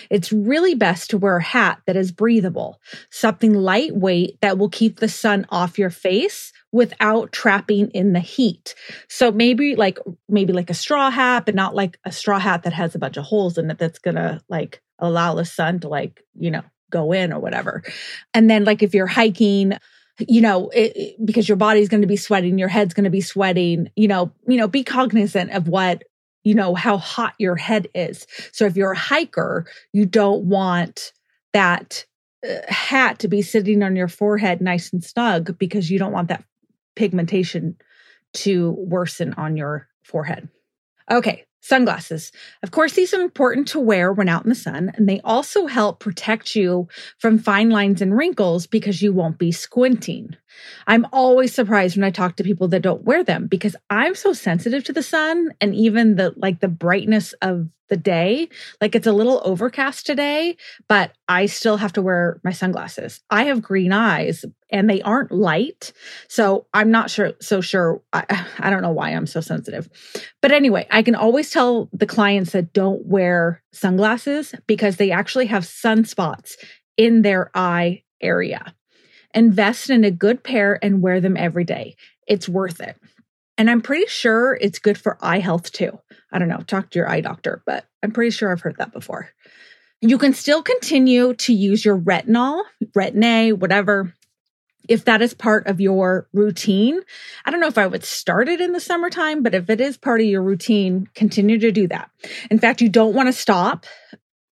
It's 0.10 0.32
really 0.32 0.76
best 0.76 1.10
to 1.10 1.18
wear 1.18 1.36
a 1.36 1.44
hat 1.44 1.82
that 1.88 1.98
is 1.98 2.14
breathable, 2.14 2.80
something 3.10 3.54
lightweight 3.54 4.40
that 4.40 4.58
will 4.58 4.70
keep 4.70 5.02
the 5.02 5.10
sun 5.10 5.46
off 5.50 5.78
your 5.78 5.90
face 5.90 6.54
without 6.72 7.32
trapping 7.32 7.90
in 7.92 8.14
the 8.14 8.20
heat. 8.20 8.76
So 9.08 9.32
maybe 9.32 9.76
like 9.76 9.98
maybe 10.28 10.54
like 10.54 10.70
a 10.70 10.76
straw 10.76 11.10
hat, 11.10 11.46
but 11.46 11.56
not 11.56 11.76
like 11.76 11.98
a 12.06 12.12
straw 12.12 12.40
hat 12.40 12.64
that 12.64 12.74
has 12.74 12.96
a 12.96 13.00
bunch 13.00 13.18
of 13.18 13.26
holes 13.26 13.58
in 13.58 13.70
it 13.72 13.78
that's 13.78 14.00
to 14.00 14.42
like 14.50 14.82
allow 15.00 15.36
the 15.36 15.46
sun 15.46 15.80
to 15.80 15.88
like, 15.88 16.24
you 16.38 16.52
know, 16.52 16.64
go 16.92 17.12
in 17.12 17.34
or 17.34 17.40
whatever. 17.40 17.84
And 18.34 18.50
then 18.50 18.66
like 18.66 18.84
if 18.84 18.94
you're 18.94 19.08
hiking, 19.08 19.74
you 20.20 20.42
know, 20.42 20.70
it, 20.74 21.16
because 21.24 21.48
your 21.48 21.58
body's 21.58 21.90
going 21.90 22.02
to 22.02 22.08
be 22.08 22.18
sweating, 22.18 22.58
your 22.58 22.68
head's 22.68 22.94
going 22.94 23.06
to 23.06 23.10
be 23.10 23.22
sweating, 23.22 23.90
you 23.96 24.08
know, 24.08 24.32
you 24.48 24.58
know, 24.58 24.68
be 24.68 24.84
cognizant 24.84 25.52
of 25.52 25.68
what 25.68 26.04
you 26.44 26.56
know, 26.56 26.74
how 26.74 26.98
hot 26.98 27.34
your 27.38 27.56
head 27.56 27.88
is. 27.94 28.26
So 28.54 28.66
if 28.66 28.78
you're 28.78 28.94
a 28.94 28.98
hiker, 28.98 29.66
you 29.92 30.06
don't 30.06 30.46
want 30.46 31.12
that 31.54 32.06
uh, 32.48 32.56
hat 32.68 33.20
to 33.20 33.28
be 33.28 33.42
sitting 33.42 33.84
on 33.84 33.96
your 33.96 34.08
forehead 34.08 34.62
nice 34.62 34.94
and 34.94 35.04
snug 35.04 35.58
because 35.58 35.92
you 35.92 36.00
don't 36.00 36.14
want 36.14 36.30
that 36.30 36.44
pigmentation 37.00 37.78
to 38.34 38.72
worsen 38.72 39.34
on 39.34 39.58
your 39.58 39.88
forehead. 40.04 40.50
Okay, 41.10 41.46
Sunglasses. 41.62 42.32
Of 42.64 42.72
course, 42.72 42.94
these 42.94 43.14
are 43.14 43.22
important 43.22 43.68
to 43.70 43.82
wear 43.82 44.14
when 44.14 44.30
out 44.30 44.44
in 44.44 44.50
the 44.50 44.56
sun, 44.56 44.92
and 44.96 45.10
they 45.10 45.20
also 45.26 45.66
help 45.66 46.00
protect 46.00 46.56
you 46.56 46.88
from 47.18 47.38
fine 47.38 47.70
lines 47.70 48.02
and 48.02 48.16
wrinkles 48.16 48.66
because 48.66 49.02
you 49.02 49.12
won't 49.12 49.38
be 49.38 49.52
squinting. 49.52 50.38
I'm 50.88 51.06
always 51.12 51.54
surprised 51.54 51.98
when 51.98 52.06
I 52.06 52.12
talk 52.12 52.38
to 52.38 52.44
people 52.44 52.70
that 52.70 52.82
don't 52.82 53.04
wear 53.04 53.26
them 53.26 53.48
because 53.48 53.76
I'm 53.90 54.16
so 54.16 54.32
sensitive 54.32 54.86
to 54.86 54.94
the 54.94 55.04
sun 55.04 55.50
and 55.60 55.76
even 55.76 56.16
the 56.16 56.34
like 56.38 56.62
the 56.62 56.70
brightness 56.70 57.34
of 57.42 57.68
the 57.90 57.98
day. 57.98 58.50
Like 58.80 58.96
it's 58.96 59.08
a 59.08 59.12
little 59.12 59.42
overcast 59.44 60.06
today, 60.06 60.58
but 60.88 61.12
I 61.28 61.48
still 61.48 61.78
have 61.78 61.94
to 61.94 62.02
wear 62.02 62.40
my 62.44 62.52
sunglasses. 62.52 63.22
I 63.30 63.46
have 63.46 63.62
green 63.62 63.92
eyes 63.92 64.46
and 64.72 64.90
they 64.90 65.02
aren't 65.02 65.32
light. 65.32 65.92
So 66.28 66.68
I'm 66.74 66.92
not 66.92 67.10
sure 67.10 67.34
so 67.42 67.62
sure 67.62 68.02
I, 68.14 68.46
I 68.60 68.70
don't 68.70 68.82
know 68.82 68.92
why 68.92 69.10
I'm 69.10 69.28
so 69.28 69.42
sensitive. 69.42 69.90
But 70.42 70.52
anyway, 70.52 70.88
I 70.92 71.02
can 71.02 71.16
always 71.16 71.52
tell 71.52 71.90
the 71.92 72.08
clients 72.08 72.52
that 72.52 72.74
don't 72.74 73.06
wear 73.06 73.62
sunglasses 73.74 74.54
because 74.68 74.96
they 74.98 75.12
actually 75.12 75.48
have 75.48 75.64
sunspots 75.64 76.56
in 76.98 77.22
their 77.22 77.52
eye 77.54 78.04
area. 78.22 78.74
Invest 79.34 79.90
in 79.90 80.04
a 80.04 80.12
good 80.12 80.44
pair 80.44 80.80
and 80.82 81.02
wear 81.02 81.22
them 81.22 81.38
every 81.38 81.64
day. 81.64 81.96
It's 82.28 82.50
worth 82.50 82.82
it. 82.82 82.96
And 83.60 83.70
I'm 83.70 83.82
pretty 83.82 84.08
sure 84.08 84.58
it's 84.60 84.80
good 84.80 84.98
for 84.98 85.18
eye 85.22 85.40
health 85.40 85.72
too. 85.74 86.00
I 86.32 86.40
don't 86.40 86.48
know, 86.48 86.62
talk 86.62 86.90
to 86.92 87.00
your 87.00 87.10
eye 87.10 87.20
doctor, 87.20 87.62
but 87.66 87.86
I'm 88.02 88.12
pretty 88.12 88.32
sure 88.32 88.52
I've 88.52 88.62
heard 88.62 88.78
that 88.78 88.94
before. 88.94 89.30
You 90.00 90.18
can 90.18 90.34
still 90.34 90.64
continue 90.64 91.34
to 91.34 91.54
use 91.54 91.84
your 91.84 92.00
retinol, 92.00 92.64
retin-A, 92.96 93.52
whatever, 93.52 94.16
if 94.88 95.04
that 95.06 95.22
is 95.22 95.34
part 95.34 95.68
of 95.68 95.82
your 95.82 96.30
routine. 96.32 97.02
I 97.44 97.52
don't 97.52 97.60
know 97.60 97.68
if 97.68 97.78
I 97.78 97.86
would 97.86 98.06
start 98.06 98.48
it 98.48 98.62
in 98.62 98.72
the 98.72 98.80
summertime, 98.80 99.44
but 99.44 99.54
if 99.54 99.70
it 99.70 99.82
is 99.82 99.98
part 99.98 100.22
of 100.22 100.28
your 100.28 100.42
routine, 100.42 101.10
continue 101.14 101.60
to 101.60 101.72
do 101.72 101.90
that. 101.90 102.10
In 102.50 102.60
fact, 102.60 102.80
you 102.80 102.88
don't 102.88 103.14
want 103.14 103.28
to 103.28 103.34
stop. 103.34 103.86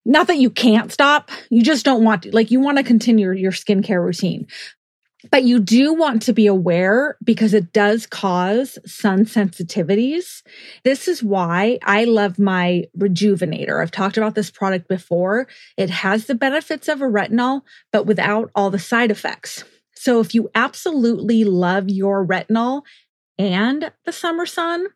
Not 0.06 0.28
that 0.28 0.38
you 0.38 0.48
can't 0.48 0.90
stop, 0.90 1.30
you 1.50 1.62
just 1.62 1.84
don't 1.84 2.04
want 2.04 2.22
to, 2.22 2.30
like, 2.34 2.50
you 2.50 2.60
want 2.60 2.78
to 2.78 2.84
continue 2.84 3.32
your 3.32 3.52
skincare 3.52 4.02
routine. 4.02 4.46
But 5.30 5.44
you 5.44 5.58
do 5.58 5.94
want 5.94 6.22
to 6.22 6.32
be 6.32 6.46
aware 6.46 7.16
because 7.24 7.54
it 7.54 7.72
does 7.72 8.06
cause 8.06 8.78
sun 8.86 9.24
sensitivities. 9.24 10.42
This 10.84 11.08
is 11.08 11.22
why 11.22 11.78
I 11.82 12.04
love 12.04 12.38
my 12.38 12.84
rejuvenator. 12.98 13.82
I've 13.82 13.90
talked 13.90 14.16
about 14.16 14.34
this 14.34 14.50
product 14.50 14.88
before. 14.88 15.48
It 15.76 15.90
has 15.90 16.26
the 16.26 16.34
benefits 16.34 16.88
of 16.88 17.00
a 17.00 17.06
retinol, 17.06 17.62
but 17.92 18.06
without 18.06 18.50
all 18.54 18.70
the 18.70 18.78
side 18.78 19.10
effects. 19.10 19.64
So 19.94 20.20
if 20.20 20.34
you 20.34 20.50
absolutely 20.54 21.44
love 21.44 21.88
your 21.88 22.26
retinol 22.26 22.82
and 23.38 23.90
the 24.04 24.12
summer 24.12 24.46
sun, 24.46 24.86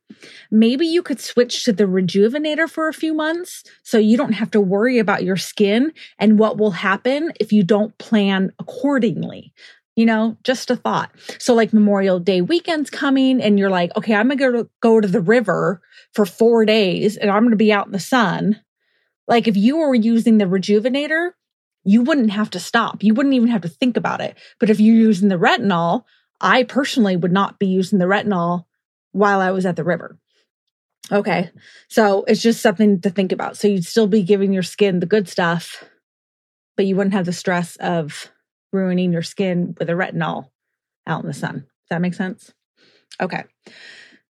maybe 0.50 0.86
you 0.86 1.02
could 1.02 1.20
switch 1.20 1.64
to 1.64 1.72
the 1.72 1.84
rejuvenator 1.84 2.68
for 2.68 2.88
a 2.88 2.94
few 2.94 3.14
months 3.14 3.64
so 3.82 3.98
you 3.98 4.16
don't 4.16 4.32
have 4.32 4.50
to 4.52 4.60
worry 4.60 4.98
about 4.98 5.24
your 5.24 5.36
skin 5.36 5.92
and 6.18 6.38
what 6.38 6.56
will 6.56 6.70
happen 6.70 7.32
if 7.40 7.52
you 7.52 7.64
don't 7.64 7.96
plan 7.98 8.52
accordingly. 8.58 9.52
You 9.98 10.06
know, 10.06 10.36
just 10.44 10.70
a 10.70 10.76
thought. 10.76 11.10
So, 11.40 11.54
like 11.54 11.72
Memorial 11.72 12.20
Day 12.20 12.40
weekend's 12.40 12.88
coming, 12.88 13.42
and 13.42 13.58
you're 13.58 13.68
like, 13.68 13.90
okay, 13.96 14.14
I'm 14.14 14.28
gonna 14.28 14.64
go 14.80 15.00
to 15.00 15.08
the 15.08 15.20
river 15.20 15.82
for 16.14 16.24
four 16.24 16.64
days 16.64 17.16
and 17.16 17.28
I'm 17.28 17.42
gonna 17.42 17.56
be 17.56 17.72
out 17.72 17.86
in 17.86 17.92
the 17.92 17.98
sun. 17.98 18.60
Like, 19.26 19.48
if 19.48 19.56
you 19.56 19.78
were 19.78 19.96
using 19.96 20.38
the 20.38 20.44
rejuvenator, 20.44 21.30
you 21.82 22.02
wouldn't 22.02 22.30
have 22.30 22.50
to 22.50 22.60
stop. 22.60 23.02
You 23.02 23.12
wouldn't 23.12 23.34
even 23.34 23.48
have 23.48 23.62
to 23.62 23.68
think 23.68 23.96
about 23.96 24.20
it. 24.20 24.36
But 24.60 24.70
if 24.70 24.78
you're 24.78 24.94
using 24.94 25.30
the 25.30 25.34
retinol, 25.34 26.04
I 26.40 26.62
personally 26.62 27.16
would 27.16 27.32
not 27.32 27.58
be 27.58 27.66
using 27.66 27.98
the 27.98 28.04
retinol 28.04 28.66
while 29.10 29.40
I 29.40 29.50
was 29.50 29.66
at 29.66 29.74
the 29.74 29.82
river. 29.82 30.16
Okay. 31.10 31.50
So 31.88 32.22
it's 32.28 32.40
just 32.40 32.62
something 32.62 33.00
to 33.00 33.10
think 33.10 33.32
about. 33.32 33.56
So 33.56 33.66
you'd 33.66 33.84
still 33.84 34.06
be 34.06 34.22
giving 34.22 34.52
your 34.52 34.62
skin 34.62 35.00
the 35.00 35.06
good 35.06 35.28
stuff, 35.28 35.82
but 36.76 36.86
you 36.86 36.94
wouldn't 36.94 37.14
have 37.14 37.26
the 37.26 37.32
stress 37.32 37.74
of 37.76 38.30
ruining 38.72 39.12
your 39.12 39.22
skin 39.22 39.74
with 39.78 39.88
a 39.88 39.94
retinol 39.94 40.50
out 41.06 41.22
in 41.22 41.26
the 41.26 41.34
sun. 41.34 41.54
Does 41.54 41.88
that 41.90 42.00
make 42.00 42.14
sense? 42.14 42.52
Okay. 43.20 43.44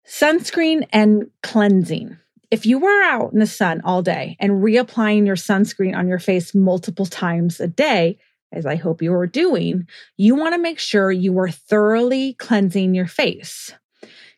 Sunscreen 0.07 0.87
and 0.91 1.29
cleansing. 1.43 2.17
If 2.49 2.65
you 2.65 2.79
were 2.79 3.03
out 3.03 3.31
in 3.31 3.39
the 3.39 3.47
sun 3.47 3.81
all 3.83 4.01
day 4.01 4.35
and 4.39 4.63
reapplying 4.63 5.25
your 5.25 5.35
sunscreen 5.35 5.95
on 5.95 6.07
your 6.07 6.19
face 6.19 6.53
multiple 6.53 7.05
times 7.05 7.59
a 7.59 7.67
day, 7.67 8.17
as 8.51 8.65
I 8.65 8.75
hope 8.75 9.01
you 9.01 9.13
are 9.13 9.27
doing, 9.27 9.87
you 10.17 10.35
want 10.35 10.53
to 10.53 10.61
make 10.61 10.79
sure 10.79 11.11
you 11.11 11.37
are 11.39 11.49
thoroughly 11.49 12.33
cleansing 12.33 12.93
your 12.93 13.07
face. 13.07 13.73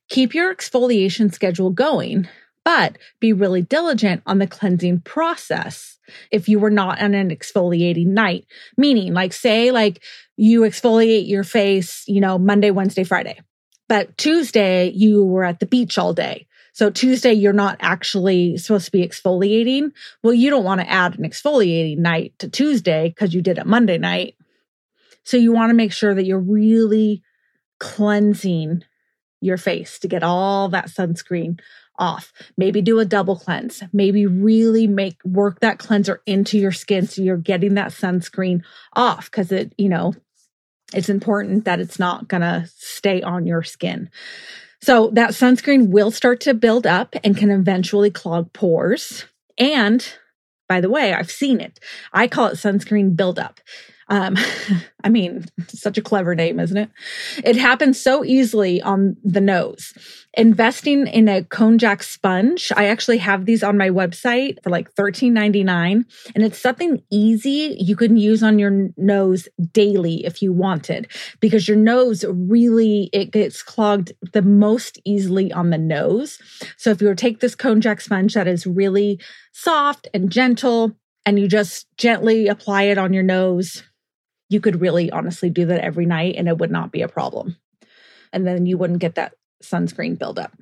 Keep 0.09 0.35
your 0.35 0.53
exfoliation 0.53 1.33
schedule 1.33 1.71
going, 1.71 2.27
but 2.63 2.97
be 3.19 3.33
really 3.33 3.63
diligent 3.63 4.21
on 4.27 4.37
the 4.37 4.45
cleansing 4.45 5.01
process. 5.01 5.92
If 6.31 6.49
you 6.49 6.59
were 6.59 6.69
not 6.69 7.01
on 7.01 7.13
an 7.13 7.29
exfoliating 7.29 8.07
night, 8.07 8.45
meaning 8.77 9.13
like 9.13 9.33
say 9.33 9.71
like 9.71 10.03
you 10.37 10.61
exfoliate 10.61 11.27
your 11.27 11.43
face, 11.43 12.03
you 12.07 12.21
know, 12.21 12.37
Monday, 12.37 12.71
Wednesday, 12.71 13.03
Friday, 13.03 13.39
but 13.87 14.17
Tuesday 14.17 14.89
you 14.89 15.23
were 15.23 15.43
at 15.43 15.59
the 15.59 15.65
beach 15.65 15.97
all 15.97 16.13
day. 16.13 16.47
So 16.73 16.89
Tuesday, 16.89 17.33
you're 17.33 17.53
not 17.53 17.77
actually 17.81 18.57
supposed 18.57 18.85
to 18.85 18.91
be 18.91 19.07
exfoliating. 19.07 19.91
Well, 20.23 20.33
you 20.33 20.49
don't 20.49 20.63
want 20.63 20.81
to 20.81 20.89
add 20.89 21.17
an 21.17 21.23
exfoliating 21.23 21.99
night 21.99 22.33
to 22.39 22.49
Tuesday 22.49 23.09
because 23.09 23.31
you 23.31 23.43
did 23.43 23.59
it 23.59 23.67
Monday 23.67 23.99
night. 23.99 24.35
So 25.23 25.37
you 25.37 25.51
want 25.51 25.69
to 25.69 25.75
make 25.75 25.93
sure 25.93 26.15
that 26.15 26.25
you're 26.25 26.39
really 26.39 27.21
cleansing 27.79 28.83
your 29.39 29.57
face 29.57 29.99
to 29.99 30.07
get 30.07 30.23
all 30.23 30.69
that 30.69 30.87
sunscreen 30.87 31.59
off. 31.97 32.33
Maybe 32.57 32.81
do 32.81 32.99
a 32.99 33.05
double 33.05 33.35
cleanse. 33.35 33.83
Maybe 33.93 34.25
really 34.25 34.87
make 34.87 35.17
work 35.23 35.59
that 35.59 35.79
cleanser 35.79 36.21
into 36.25 36.57
your 36.57 36.71
skin 36.71 37.07
so 37.07 37.21
you're 37.21 37.37
getting 37.37 37.75
that 37.75 37.91
sunscreen 37.91 38.63
off 38.93 39.29
because 39.29 39.51
it, 39.51 39.73
you 39.77 39.89
know, 39.89 40.13
it's 40.93 41.09
important 41.09 41.65
that 41.65 41.79
it's 41.79 41.99
not 41.99 42.27
going 42.27 42.41
to 42.41 42.69
stay 42.75 43.21
on 43.21 43.45
your 43.45 43.63
skin. 43.63 44.09
So 44.81 45.11
that 45.13 45.31
sunscreen 45.31 45.89
will 45.89 46.11
start 46.11 46.41
to 46.41 46.53
build 46.53 46.85
up 46.85 47.15
and 47.23 47.37
can 47.37 47.49
eventually 47.49 48.11
clog 48.11 48.51
pores. 48.53 49.25
And 49.57 50.05
by 50.67 50.81
the 50.81 50.89
way, 50.89 51.13
I've 51.13 51.31
seen 51.31 51.61
it. 51.61 51.79
I 52.11 52.27
call 52.27 52.47
it 52.47 52.55
sunscreen 52.55 53.15
buildup. 53.15 53.59
Um, 54.09 54.37
I 55.03 55.09
mean, 55.09 55.45
such 55.67 55.97
a 55.97 56.01
clever 56.01 56.33
name, 56.33 56.59
isn't 56.59 56.77
it? 56.77 56.89
It 57.43 57.57
happens 57.57 57.99
so 57.99 58.23
easily 58.23 58.81
on 58.81 59.17
the 59.23 59.41
nose. 59.41 59.93
Investing 60.35 61.07
in 61.07 61.27
a 61.27 61.41
konjac 61.41 62.03
sponge, 62.03 62.71
I 62.75 62.85
actually 62.85 63.17
have 63.17 63.45
these 63.45 63.63
on 63.63 63.77
my 63.77 63.89
website 63.89 64.63
for 64.63 64.69
like 64.69 64.93
$13.99. 64.95 66.05
And 66.33 66.43
it's 66.43 66.57
something 66.57 67.03
easy 67.11 67.75
you 67.79 67.95
can 67.95 68.15
use 68.15 68.41
on 68.41 68.59
your 68.59 68.89
nose 68.95 69.47
daily 69.73 70.25
if 70.25 70.41
you 70.41 70.53
wanted, 70.53 71.11
because 71.41 71.67
your 71.67 71.77
nose 71.77 72.23
really, 72.27 73.09
it 73.11 73.31
gets 73.31 73.61
clogged 73.61 74.13
the 74.31 74.41
most 74.41 74.99
easily 75.03 75.51
on 75.51 75.69
the 75.69 75.77
nose. 75.77 76.39
So 76.77 76.91
if 76.91 77.01
you 77.01 77.07
were 77.07 77.15
to 77.15 77.21
take 77.21 77.41
this 77.41 77.55
konjac 77.55 78.01
sponge 78.01 78.33
that 78.35 78.47
is 78.47 78.65
really 78.65 79.19
soft 79.51 80.07
and 80.13 80.31
gentle, 80.31 80.95
and 81.25 81.39
you 81.39 81.47
just 81.47 81.87
gently 81.97 82.47
apply 82.47 82.83
it 82.83 82.97
on 82.97 83.13
your 83.13 83.23
nose 83.23 83.83
you 84.49 84.59
could 84.59 84.81
really 84.81 85.11
honestly 85.11 85.49
do 85.49 85.65
that 85.67 85.81
every 85.81 86.05
night 86.05 86.35
and 86.37 86.47
it 86.47 86.57
would 86.57 86.71
not 86.71 86.91
be 86.91 87.01
a 87.01 87.07
problem. 87.07 87.57
And 88.31 88.45
then 88.45 88.65
you 88.65 88.77
wouldn't 88.77 88.99
get 88.99 89.15
that 89.15 89.33
sunscreen 89.63 90.17
buildup. 90.17 90.53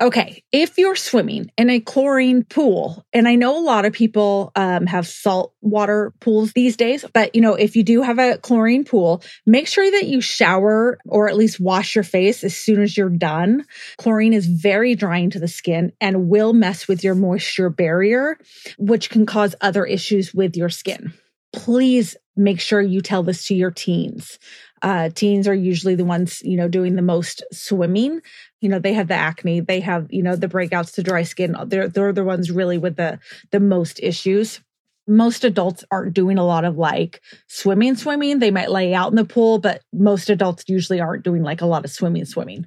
Okay, 0.00 0.44
if 0.52 0.78
you're 0.78 0.94
swimming 0.94 1.50
in 1.58 1.70
a 1.70 1.80
chlorine 1.80 2.44
pool, 2.44 3.04
and 3.12 3.26
I 3.26 3.34
know 3.34 3.58
a 3.58 3.60
lot 3.60 3.84
of 3.84 3.92
people 3.92 4.52
um, 4.54 4.86
have 4.86 5.08
salt 5.08 5.54
water 5.60 6.12
pools 6.20 6.52
these 6.52 6.76
days, 6.76 7.04
but 7.12 7.34
you 7.34 7.40
know, 7.40 7.54
if 7.54 7.74
you 7.74 7.82
do 7.82 8.02
have 8.02 8.20
a 8.20 8.38
chlorine 8.38 8.84
pool, 8.84 9.24
make 9.44 9.66
sure 9.66 9.90
that 9.90 10.06
you 10.06 10.20
shower 10.20 10.98
or 11.04 11.28
at 11.28 11.36
least 11.36 11.58
wash 11.58 11.96
your 11.96 12.04
face 12.04 12.44
as 12.44 12.56
soon 12.56 12.80
as 12.80 12.96
you're 12.96 13.08
done. 13.08 13.64
Chlorine 13.96 14.34
is 14.34 14.46
very 14.46 14.94
drying 14.94 15.30
to 15.30 15.40
the 15.40 15.48
skin 15.48 15.92
and 16.00 16.28
will 16.28 16.52
mess 16.52 16.86
with 16.86 17.02
your 17.02 17.16
moisture 17.16 17.70
barrier, 17.70 18.38
which 18.78 19.10
can 19.10 19.26
cause 19.26 19.56
other 19.60 19.84
issues 19.84 20.32
with 20.32 20.56
your 20.56 20.68
skin. 20.68 21.12
Please 21.58 22.16
make 22.36 22.60
sure 22.60 22.80
you 22.80 23.00
tell 23.00 23.22
this 23.22 23.46
to 23.46 23.54
your 23.54 23.70
teens. 23.70 24.38
Uh, 24.80 25.10
teens 25.10 25.48
are 25.48 25.54
usually 25.54 25.96
the 25.96 26.04
ones, 26.04 26.40
you 26.42 26.56
know, 26.56 26.68
doing 26.68 26.94
the 26.94 27.02
most 27.02 27.42
swimming. 27.52 28.20
You 28.60 28.68
know, 28.68 28.78
they 28.78 28.92
have 28.92 29.08
the 29.08 29.14
acne, 29.14 29.60
they 29.60 29.80
have, 29.80 30.06
you 30.10 30.22
know, 30.22 30.36
the 30.36 30.48
breakouts 30.48 30.94
to 30.94 31.02
dry 31.02 31.24
skin. 31.24 31.56
They're, 31.66 31.88
they're 31.88 32.12
the 32.12 32.24
ones 32.24 32.50
really 32.50 32.78
with 32.78 32.96
the, 32.96 33.18
the 33.50 33.60
most 33.60 33.98
issues. 34.02 34.60
Most 35.08 35.42
adults 35.42 35.84
aren't 35.90 36.14
doing 36.14 36.38
a 36.38 36.44
lot 36.44 36.64
of 36.64 36.76
like 36.76 37.22
swimming, 37.48 37.96
swimming. 37.96 38.38
They 38.38 38.50
might 38.50 38.70
lay 38.70 38.94
out 38.94 39.10
in 39.10 39.16
the 39.16 39.24
pool, 39.24 39.58
but 39.58 39.82
most 39.92 40.30
adults 40.30 40.64
usually 40.68 41.00
aren't 41.00 41.24
doing 41.24 41.42
like 41.42 41.60
a 41.60 41.66
lot 41.66 41.84
of 41.84 41.90
swimming, 41.90 42.26
swimming. 42.26 42.66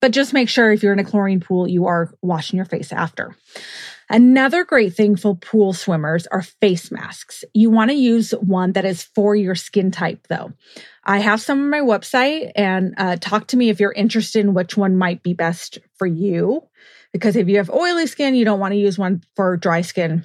But 0.00 0.12
just 0.12 0.32
make 0.32 0.48
sure 0.48 0.72
if 0.72 0.82
you're 0.82 0.92
in 0.92 1.00
a 1.00 1.04
chlorine 1.04 1.40
pool, 1.40 1.68
you 1.68 1.86
are 1.86 2.14
washing 2.22 2.56
your 2.56 2.64
face 2.64 2.92
after. 2.92 3.36
Another 4.10 4.64
great 4.64 4.92
thing 4.92 5.14
for 5.14 5.36
pool 5.36 5.72
swimmers 5.72 6.26
are 6.26 6.42
face 6.42 6.90
masks. 6.90 7.44
You 7.54 7.70
want 7.70 7.92
to 7.92 7.96
use 7.96 8.32
one 8.32 8.72
that 8.72 8.84
is 8.84 9.04
for 9.04 9.36
your 9.36 9.54
skin 9.54 9.92
type, 9.92 10.26
though. 10.28 10.52
I 11.04 11.20
have 11.20 11.40
some 11.40 11.60
on 11.60 11.70
my 11.70 11.78
website 11.78 12.50
and 12.56 12.92
uh, 12.98 13.18
talk 13.20 13.46
to 13.48 13.56
me 13.56 13.68
if 13.68 13.78
you're 13.78 13.92
interested 13.92 14.40
in 14.40 14.52
which 14.52 14.76
one 14.76 14.96
might 14.96 15.22
be 15.22 15.32
best 15.32 15.78
for 15.96 16.08
you. 16.08 16.62
Because 17.12 17.36
if 17.36 17.48
you 17.48 17.58
have 17.58 17.70
oily 17.70 18.08
skin, 18.08 18.34
you 18.34 18.44
don't 18.44 18.58
want 18.58 18.72
to 18.72 18.80
use 18.80 18.98
one 18.98 19.22
for 19.36 19.56
dry 19.56 19.82
skin. 19.82 20.24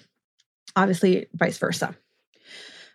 Obviously, 0.75 1.27
vice 1.35 1.59
versa. 1.59 1.95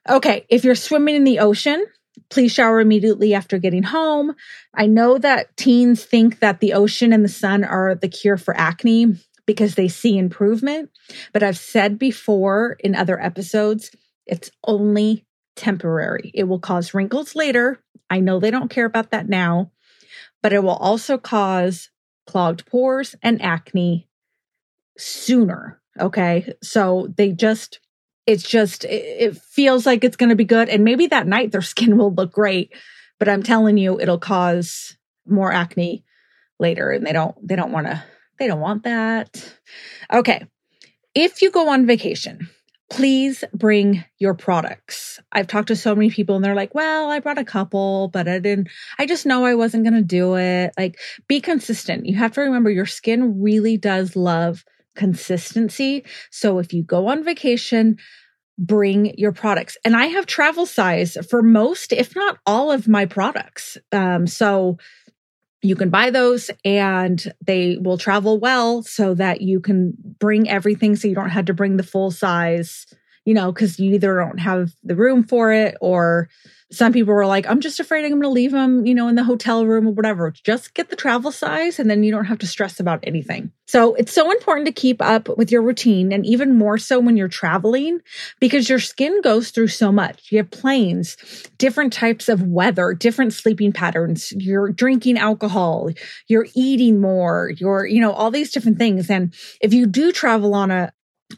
Okay, 0.08 0.44
if 0.48 0.64
you're 0.64 0.74
swimming 0.74 1.14
in 1.14 1.22
the 1.22 1.38
ocean, 1.38 1.86
please 2.30 2.50
shower 2.50 2.80
immediately 2.80 3.32
after 3.32 3.58
getting 3.58 3.84
home. 3.84 4.34
I 4.74 4.88
know 4.88 5.18
that 5.18 5.56
teens 5.56 6.04
think 6.04 6.40
that 6.40 6.58
the 6.58 6.72
ocean 6.72 7.12
and 7.12 7.24
the 7.24 7.28
sun 7.28 7.62
are 7.62 7.94
the 7.94 8.08
cure 8.08 8.36
for 8.36 8.56
acne 8.56 9.16
because 9.50 9.74
they 9.74 9.88
see 9.88 10.16
improvement. 10.16 10.90
But 11.32 11.42
I've 11.42 11.58
said 11.58 11.98
before 11.98 12.76
in 12.78 12.94
other 12.94 13.20
episodes, 13.20 13.90
it's 14.24 14.48
only 14.62 15.26
temporary. 15.56 16.30
It 16.32 16.44
will 16.44 16.60
cause 16.60 16.94
wrinkles 16.94 17.34
later. 17.34 17.82
I 18.08 18.20
know 18.20 18.38
they 18.38 18.52
don't 18.52 18.70
care 18.70 18.84
about 18.84 19.10
that 19.10 19.28
now, 19.28 19.72
but 20.40 20.52
it 20.52 20.62
will 20.62 20.76
also 20.76 21.18
cause 21.18 21.90
clogged 22.28 22.64
pores 22.66 23.16
and 23.24 23.42
acne 23.42 24.08
sooner. 24.96 25.82
Okay. 25.98 26.52
So 26.62 27.12
they 27.16 27.32
just, 27.32 27.80
it's 28.28 28.44
just, 28.44 28.84
it 28.84 29.36
feels 29.36 29.84
like 29.84 30.04
it's 30.04 30.16
going 30.16 30.30
to 30.30 30.36
be 30.36 30.44
good. 30.44 30.68
And 30.68 30.84
maybe 30.84 31.08
that 31.08 31.26
night 31.26 31.50
their 31.50 31.60
skin 31.72 31.96
will 31.96 32.14
look 32.14 32.30
great, 32.30 32.72
but 33.18 33.28
I'm 33.28 33.42
telling 33.42 33.78
you, 33.78 33.98
it'll 33.98 34.16
cause 34.16 34.96
more 35.26 35.50
acne 35.50 36.04
later 36.60 36.92
and 36.92 37.04
they 37.04 37.12
don't, 37.12 37.34
they 37.44 37.56
don't 37.56 37.72
want 37.72 37.88
to 37.88 38.04
they 38.40 38.48
don't 38.48 38.60
want 38.60 38.82
that. 38.84 39.54
Okay. 40.12 40.46
If 41.14 41.42
you 41.42 41.50
go 41.50 41.68
on 41.68 41.86
vacation, 41.86 42.48
please 42.90 43.44
bring 43.54 44.04
your 44.18 44.34
products. 44.34 45.20
I've 45.30 45.46
talked 45.46 45.68
to 45.68 45.76
so 45.76 45.94
many 45.94 46.10
people 46.10 46.36
and 46.36 46.44
they're 46.44 46.54
like, 46.54 46.74
well, 46.74 47.10
I 47.10 47.20
brought 47.20 47.38
a 47.38 47.44
couple, 47.44 48.08
but 48.08 48.26
I 48.26 48.38
didn't, 48.38 48.68
I 48.98 49.06
just 49.06 49.26
know 49.26 49.44
I 49.44 49.54
wasn't 49.54 49.84
going 49.84 49.94
to 49.94 50.02
do 50.02 50.36
it. 50.36 50.72
Like, 50.78 50.98
be 51.28 51.40
consistent. 51.40 52.06
You 52.06 52.16
have 52.16 52.32
to 52.32 52.40
remember 52.40 52.70
your 52.70 52.86
skin 52.86 53.42
really 53.42 53.76
does 53.76 54.16
love 54.16 54.64
consistency. 54.96 56.04
So 56.30 56.58
if 56.58 56.72
you 56.72 56.82
go 56.82 57.08
on 57.08 57.22
vacation, 57.22 57.98
bring 58.58 59.16
your 59.18 59.32
products. 59.32 59.76
And 59.84 59.96
I 59.96 60.06
have 60.06 60.26
travel 60.26 60.66
size 60.66 61.16
for 61.30 61.42
most, 61.42 61.92
if 61.92 62.14
not 62.14 62.38
all 62.44 62.70
of 62.70 62.88
my 62.88 63.06
products. 63.06 63.78
Um, 63.90 64.26
so 64.26 64.78
you 65.62 65.76
can 65.76 65.90
buy 65.90 66.10
those 66.10 66.50
and 66.64 67.32
they 67.44 67.76
will 67.78 67.98
travel 67.98 68.38
well 68.38 68.82
so 68.82 69.14
that 69.14 69.42
you 69.42 69.60
can 69.60 69.92
bring 70.18 70.48
everything 70.48 70.96
so 70.96 71.06
you 71.06 71.14
don't 71.14 71.30
have 71.30 71.44
to 71.46 71.54
bring 71.54 71.76
the 71.76 71.82
full 71.82 72.10
size, 72.10 72.86
you 73.24 73.34
know, 73.34 73.52
because 73.52 73.78
you 73.78 73.94
either 73.94 74.16
don't 74.16 74.38
have 74.38 74.72
the 74.82 74.96
room 74.96 75.24
for 75.24 75.52
it 75.52 75.76
or 75.80 76.28
some 76.72 76.92
people 76.92 77.12
were 77.12 77.26
like, 77.26 77.48
I'm 77.48 77.60
just 77.60 77.80
afraid 77.80 78.04
I'm 78.04 78.12
going 78.12 78.22
to 78.22 78.28
leave 78.28 78.52
them, 78.52 78.86
you 78.86 78.94
know, 78.94 79.08
in 79.08 79.16
the 79.16 79.24
hotel 79.24 79.66
room 79.66 79.88
or 79.88 79.92
whatever. 79.92 80.30
Just 80.30 80.72
get 80.72 80.88
the 80.88 80.94
travel 80.94 81.32
size 81.32 81.80
and 81.80 81.90
then 81.90 82.04
you 82.04 82.12
don't 82.12 82.26
have 82.26 82.38
to 82.38 82.46
stress 82.46 82.78
about 82.78 83.00
anything. 83.02 83.50
So 83.66 83.94
it's 83.94 84.12
so 84.12 84.30
important 84.30 84.66
to 84.66 84.72
keep 84.72 85.02
up 85.02 85.36
with 85.36 85.50
your 85.50 85.62
routine 85.62 86.12
and 86.12 86.24
even 86.24 86.56
more 86.56 86.78
so 86.78 87.00
when 87.00 87.16
you're 87.16 87.28
traveling 87.28 88.00
because 88.38 88.68
your 88.68 88.78
skin 88.78 89.20
goes 89.20 89.50
through 89.50 89.68
so 89.68 89.90
much. 89.90 90.30
You 90.30 90.38
have 90.38 90.50
planes, 90.50 91.16
different 91.58 91.92
types 91.92 92.28
of 92.28 92.42
weather, 92.42 92.94
different 92.94 93.32
sleeping 93.32 93.72
patterns. 93.72 94.32
You're 94.36 94.70
drinking 94.70 95.18
alcohol, 95.18 95.90
you're 96.28 96.46
eating 96.54 97.00
more, 97.00 97.50
you're, 97.56 97.84
you 97.84 98.00
know, 98.00 98.12
all 98.12 98.30
these 98.30 98.52
different 98.52 98.78
things. 98.78 99.10
And 99.10 99.34
if 99.60 99.74
you 99.74 99.86
do 99.86 100.12
travel 100.12 100.54
on 100.54 100.70
a, 100.70 100.92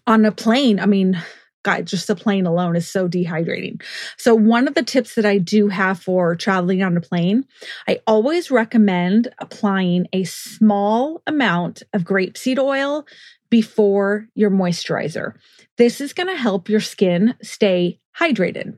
on 0.06 0.26
a 0.26 0.32
plane, 0.32 0.78
I 0.78 0.86
mean, 0.86 1.22
God, 1.62 1.86
just 1.86 2.06
the 2.06 2.16
plane 2.16 2.46
alone 2.46 2.76
is 2.76 2.88
so 2.88 3.08
dehydrating. 3.08 3.82
So, 4.16 4.34
one 4.34 4.66
of 4.66 4.74
the 4.74 4.82
tips 4.82 5.14
that 5.14 5.26
I 5.26 5.38
do 5.38 5.68
have 5.68 6.00
for 6.00 6.34
traveling 6.34 6.82
on 6.82 6.96
a 6.96 7.00
plane, 7.00 7.44
I 7.86 8.00
always 8.06 8.50
recommend 8.50 9.32
applying 9.38 10.08
a 10.12 10.24
small 10.24 11.22
amount 11.26 11.82
of 11.92 12.02
grapeseed 12.02 12.58
oil 12.58 13.06
before 13.50 14.28
your 14.34 14.50
moisturizer. 14.50 15.34
This 15.76 16.00
is 16.00 16.12
going 16.12 16.28
to 16.28 16.40
help 16.40 16.68
your 16.68 16.80
skin 16.80 17.34
stay 17.42 18.00
hydrated. 18.18 18.76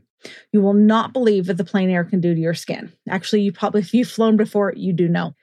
You 0.53 0.63
will 0.63 0.75
not 0.75 1.13
believe 1.13 1.49
what 1.49 1.57
the 1.57 1.65
plane 1.65 1.91
air 1.91 2.05
can 2.05 2.21
do 2.21 2.35
to 2.35 2.41
your 2.41 2.55
skin. 2.55 2.93
Actually, 3.09 3.43
you 3.43 3.53
probably, 3.53 3.83
if 3.83 3.95
you've 3.95 4.09
flown 4.09 4.37
before, 4.37 4.73
you 4.75 4.93
do 4.93 5.09
know. 5.09 5.35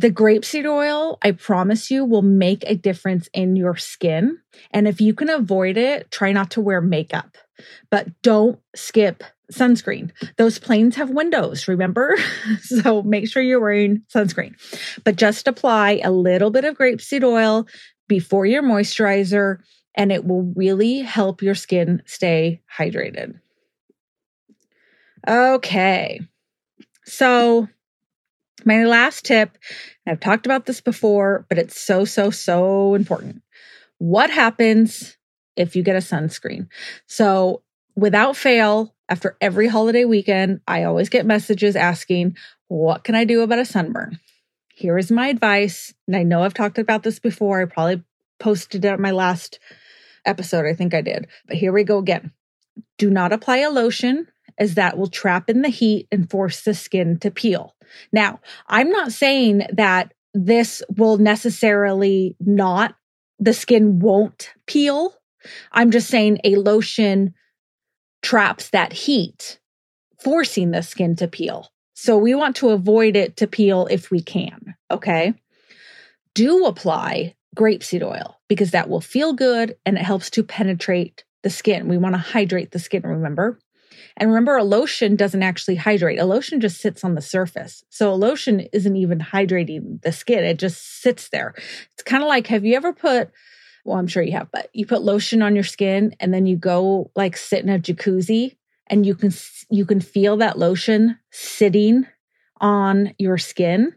The 0.00 0.10
grapeseed 0.10 0.64
oil, 0.64 1.18
I 1.20 1.32
promise 1.32 1.90
you, 1.90 2.06
will 2.06 2.22
make 2.22 2.64
a 2.66 2.74
difference 2.74 3.28
in 3.34 3.54
your 3.54 3.76
skin. 3.76 4.38
And 4.70 4.88
if 4.88 4.98
you 4.98 5.12
can 5.12 5.28
avoid 5.28 5.76
it, 5.76 6.10
try 6.10 6.32
not 6.32 6.52
to 6.52 6.62
wear 6.62 6.80
makeup, 6.80 7.36
but 7.90 8.08
don't 8.22 8.58
skip 8.74 9.22
sunscreen. 9.52 10.10
Those 10.38 10.58
planes 10.58 10.96
have 10.96 11.10
windows, 11.10 11.68
remember? 11.68 12.16
so 12.62 13.02
make 13.02 13.28
sure 13.28 13.42
you're 13.42 13.60
wearing 13.60 14.02
sunscreen, 14.08 14.54
but 15.04 15.16
just 15.16 15.46
apply 15.46 16.00
a 16.02 16.10
little 16.10 16.50
bit 16.50 16.64
of 16.64 16.78
grapeseed 16.78 17.22
oil 17.22 17.66
before 18.08 18.46
your 18.46 18.62
moisturizer, 18.62 19.58
and 19.94 20.10
it 20.10 20.24
will 20.24 20.50
really 20.56 21.00
help 21.00 21.42
your 21.42 21.54
skin 21.54 22.02
stay 22.06 22.62
hydrated. 22.74 23.38
Okay. 25.28 26.20
So 27.04 27.68
my 28.66 28.84
last 28.84 29.24
tip, 29.24 29.56
I've 30.06 30.20
talked 30.20 30.46
about 30.46 30.66
this 30.66 30.80
before, 30.80 31.46
but 31.48 31.58
it's 31.58 31.80
so, 31.80 32.04
so, 32.04 32.30
so 32.30 32.94
important. 32.94 33.42
What 33.98 34.30
happens 34.30 35.16
if 35.56 35.76
you 35.76 35.82
get 35.82 35.96
a 35.96 36.00
sunscreen? 36.00 36.68
So, 37.06 37.62
without 37.96 38.36
fail, 38.36 38.94
after 39.08 39.36
every 39.40 39.66
holiday 39.66 40.04
weekend, 40.04 40.60
I 40.66 40.84
always 40.84 41.08
get 41.08 41.26
messages 41.26 41.76
asking, 41.76 42.36
What 42.68 43.04
can 43.04 43.14
I 43.14 43.24
do 43.24 43.42
about 43.42 43.58
a 43.58 43.64
sunburn? 43.64 44.18
Here 44.74 44.96
is 44.96 45.10
my 45.10 45.28
advice. 45.28 45.92
And 46.06 46.16
I 46.16 46.22
know 46.22 46.42
I've 46.42 46.54
talked 46.54 46.78
about 46.78 47.02
this 47.02 47.18
before. 47.18 47.60
I 47.60 47.66
probably 47.66 48.02
posted 48.38 48.84
it 48.84 48.92
on 48.92 49.02
my 49.02 49.10
last 49.10 49.58
episode. 50.24 50.64
I 50.64 50.74
think 50.74 50.94
I 50.94 51.02
did. 51.02 51.26
But 51.46 51.56
here 51.56 51.72
we 51.72 51.84
go 51.84 51.98
again. 51.98 52.32
Do 52.96 53.10
not 53.10 53.32
apply 53.32 53.58
a 53.58 53.70
lotion, 53.70 54.28
as 54.56 54.76
that 54.76 54.96
will 54.96 55.08
trap 55.08 55.50
in 55.50 55.62
the 55.62 55.68
heat 55.68 56.08
and 56.10 56.30
force 56.30 56.62
the 56.62 56.72
skin 56.72 57.18
to 57.18 57.30
peel. 57.30 57.74
Now, 58.12 58.40
I'm 58.66 58.90
not 58.90 59.12
saying 59.12 59.66
that 59.72 60.12
this 60.34 60.82
will 60.96 61.18
necessarily 61.18 62.36
not, 62.40 62.94
the 63.38 63.54
skin 63.54 63.98
won't 63.98 64.50
peel. 64.66 65.14
I'm 65.72 65.90
just 65.90 66.08
saying 66.08 66.38
a 66.44 66.56
lotion 66.56 67.34
traps 68.22 68.70
that 68.70 68.92
heat, 68.92 69.58
forcing 70.22 70.70
the 70.70 70.82
skin 70.82 71.16
to 71.16 71.28
peel. 71.28 71.68
So 71.94 72.16
we 72.16 72.34
want 72.34 72.56
to 72.56 72.70
avoid 72.70 73.16
it 73.16 73.36
to 73.38 73.46
peel 73.46 73.86
if 73.90 74.10
we 74.10 74.20
can. 74.22 74.74
Okay. 74.90 75.34
Do 76.34 76.66
apply 76.66 77.34
grapeseed 77.56 78.02
oil 78.02 78.40
because 78.48 78.70
that 78.70 78.88
will 78.88 79.00
feel 79.00 79.32
good 79.32 79.76
and 79.84 79.96
it 79.96 80.02
helps 80.02 80.30
to 80.30 80.44
penetrate 80.44 81.24
the 81.42 81.50
skin. 81.50 81.88
We 81.88 81.98
want 81.98 82.14
to 82.14 82.20
hydrate 82.20 82.70
the 82.70 82.78
skin, 82.78 83.02
remember? 83.02 83.58
And 84.20 84.28
remember, 84.28 84.58
a 84.58 84.64
lotion 84.64 85.16
doesn't 85.16 85.42
actually 85.42 85.76
hydrate. 85.76 86.18
A 86.18 86.26
lotion 86.26 86.60
just 86.60 86.82
sits 86.82 87.04
on 87.04 87.14
the 87.14 87.22
surface. 87.22 87.82
So 87.88 88.12
a 88.12 88.14
lotion 88.14 88.60
isn't 88.70 88.96
even 88.96 89.18
hydrating 89.18 90.02
the 90.02 90.12
skin. 90.12 90.44
It 90.44 90.58
just 90.58 91.00
sits 91.00 91.30
there. 91.30 91.54
It's 91.94 92.02
kind 92.04 92.22
of 92.22 92.28
like, 92.28 92.46
have 92.48 92.66
you 92.66 92.76
ever 92.76 92.92
put, 92.92 93.30
well, 93.86 93.96
I'm 93.96 94.06
sure 94.06 94.22
you 94.22 94.32
have, 94.32 94.52
but 94.52 94.68
you 94.74 94.84
put 94.84 95.00
lotion 95.00 95.40
on 95.40 95.54
your 95.54 95.64
skin 95.64 96.14
and 96.20 96.34
then 96.34 96.44
you 96.44 96.56
go 96.56 97.10
like 97.16 97.34
sit 97.34 97.64
in 97.64 97.70
a 97.70 97.78
jacuzzi 97.78 98.58
and 98.88 99.06
you 99.06 99.14
can, 99.14 99.32
you 99.70 99.86
can 99.86 100.02
feel 100.02 100.36
that 100.36 100.58
lotion 100.58 101.18
sitting 101.30 102.06
on 102.60 103.14
your 103.16 103.38
skin. 103.38 103.94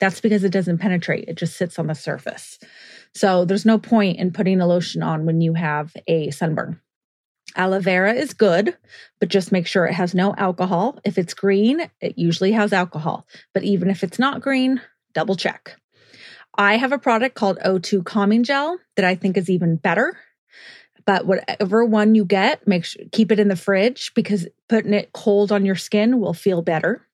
That's 0.00 0.20
because 0.20 0.42
it 0.42 0.50
doesn't 0.50 0.78
penetrate, 0.78 1.28
it 1.28 1.36
just 1.36 1.56
sits 1.56 1.78
on 1.78 1.86
the 1.86 1.94
surface. 1.94 2.58
So 3.14 3.44
there's 3.44 3.66
no 3.66 3.78
point 3.78 4.18
in 4.18 4.32
putting 4.32 4.60
a 4.60 4.66
lotion 4.66 5.04
on 5.04 5.26
when 5.26 5.40
you 5.40 5.54
have 5.54 5.94
a 6.08 6.32
sunburn. 6.32 6.80
Aloe 7.56 7.80
vera 7.80 8.12
is 8.12 8.34
good, 8.34 8.76
but 9.18 9.28
just 9.28 9.52
make 9.52 9.66
sure 9.66 9.86
it 9.86 9.94
has 9.94 10.14
no 10.14 10.34
alcohol. 10.36 10.98
If 11.04 11.18
it's 11.18 11.34
green, 11.34 11.90
it 12.00 12.18
usually 12.18 12.52
has 12.52 12.72
alcohol. 12.72 13.26
But 13.52 13.64
even 13.64 13.90
if 13.90 14.02
it's 14.02 14.18
not 14.18 14.40
green, 14.40 14.80
double 15.14 15.36
check. 15.36 15.76
I 16.56 16.76
have 16.76 16.92
a 16.92 16.98
product 16.98 17.34
called 17.34 17.58
O2 17.64 18.04
Calming 18.04 18.44
Gel 18.44 18.78
that 18.96 19.04
I 19.04 19.14
think 19.14 19.36
is 19.36 19.48
even 19.48 19.76
better. 19.76 20.18
But 21.06 21.26
whatever 21.26 21.84
one 21.84 22.14
you 22.14 22.24
get, 22.24 22.66
make 22.66 22.84
sure 22.84 23.02
keep 23.12 23.32
it 23.32 23.40
in 23.40 23.48
the 23.48 23.56
fridge 23.56 24.12
because 24.14 24.46
putting 24.68 24.92
it 24.92 25.12
cold 25.12 25.50
on 25.50 25.64
your 25.64 25.76
skin 25.76 26.20
will 26.20 26.34
feel 26.34 26.62
better. 26.62 27.06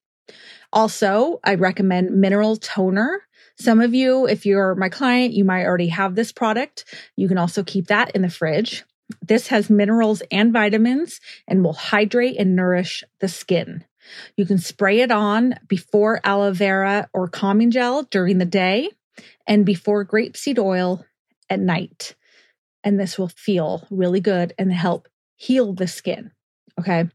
Also, 0.72 1.40
I 1.44 1.54
recommend 1.54 2.10
mineral 2.10 2.56
toner. 2.56 3.22
Some 3.58 3.80
of 3.80 3.94
you, 3.94 4.26
if 4.26 4.44
you're 4.44 4.74
my 4.74 4.88
client, 4.88 5.32
you 5.32 5.44
might 5.44 5.64
already 5.64 5.88
have 5.88 6.14
this 6.14 6.32
product. 6.32 6.84
You 7.14 7.28
can 7.28 7.38
also 7.38 7.62
keep 7.62 7.86
that 7.86 8.10
in 8.14 8.22
the 8.22 8.28
fridge. 8.28 8.84
This 9.22 9.48
has 9.48 9.70
minerals 9.70 10.22
and 10.30 10.52
vitamins 10.52 11.20
and 11.46 11.62
will 11.62 11.72
hydrate 11.72 12.36
and 12.38 12.56
nourish 12.56 13.04
the 13.20 13.28
skin. 13.28 13.84
You 14.36 14.46
can 14.46 14.58
spray 14.58 15.00
it 15.00 15.10
on 15.10 15.54
before 15.68 16.20
aloe 16.24 16.52
vera 16.52 17.08
or 17.12 17.28
calming 17.28 17.70
gel 17.70 18.04
during 18.04 18.38
the 18.38 18.44
day 18.44 18.90
and 19.46 19.64
before 19.66 20.04
grapeseed 20.04 20.58
oil 20.58 21.04
at 21.48 21.60
night. 21.60 22.14
And 22.84 22.98
this 22.98 23.18
will 23.18 23.28
feel 23.28 23.86
really 23.90 24.20
good 24.20 24.52
and 24.58 24.72
help 24.72 25.08
heal 25.36 25.72
the 25.72 25.88
skin. 25.88 26.30
Okay. 26.78 27.08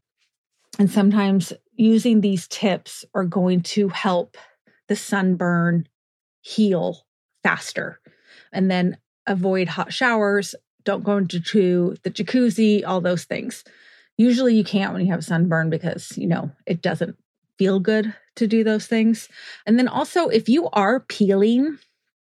And 0.78 0.90
sometimes 0.90 1.52
using 1.74 2.20
these 2.20 2.48
tips 2.48 3.04
are 3.14 3.24
going 3.24 3.62
to 3.62 3.88
help 3.88 4.36
the 4.88 4.96
sunburn 4.96 5.88
heal 6.40 7.06
faster. 7.42 8.00
And 8.52 8.70
then 8.70 8.98
avoid 9.26 9.68
hot 9.68 9.92
showers 9.92 10.54
don't 10.84 11.04
go 11.04 11.16
into 11.16 11.94
the 12.02 12.10
jacuzzi, 12.10 12.86
all 12.86 13.00
those 13.00 13.24
things. 13.24 13.64
Usually 14.16 14.54
you 14.54 14.64
can't 14.64 14.92
when 14.92 15.04
you 15.04 15.12
have 15.12 15.24
sunburn 15.24 15.70
because, 15.70 16.16
you 16.16 16.26
know, 16.26 16.50
it 16.66 16.82
doesn't 16.82 17.16
feel 17.58 17.80
good 17.80 18.14
to 18.36 18.46
do 18.46 18.64
those 18.64 18.86
things. 18.86 19.28
And 19.66 19.78
then 19.78 19.88
also, 19.88 20.28
if 20.28 20.48
you 20.48 20.68
are 20.70 21.00
peeling, 21.00 21.78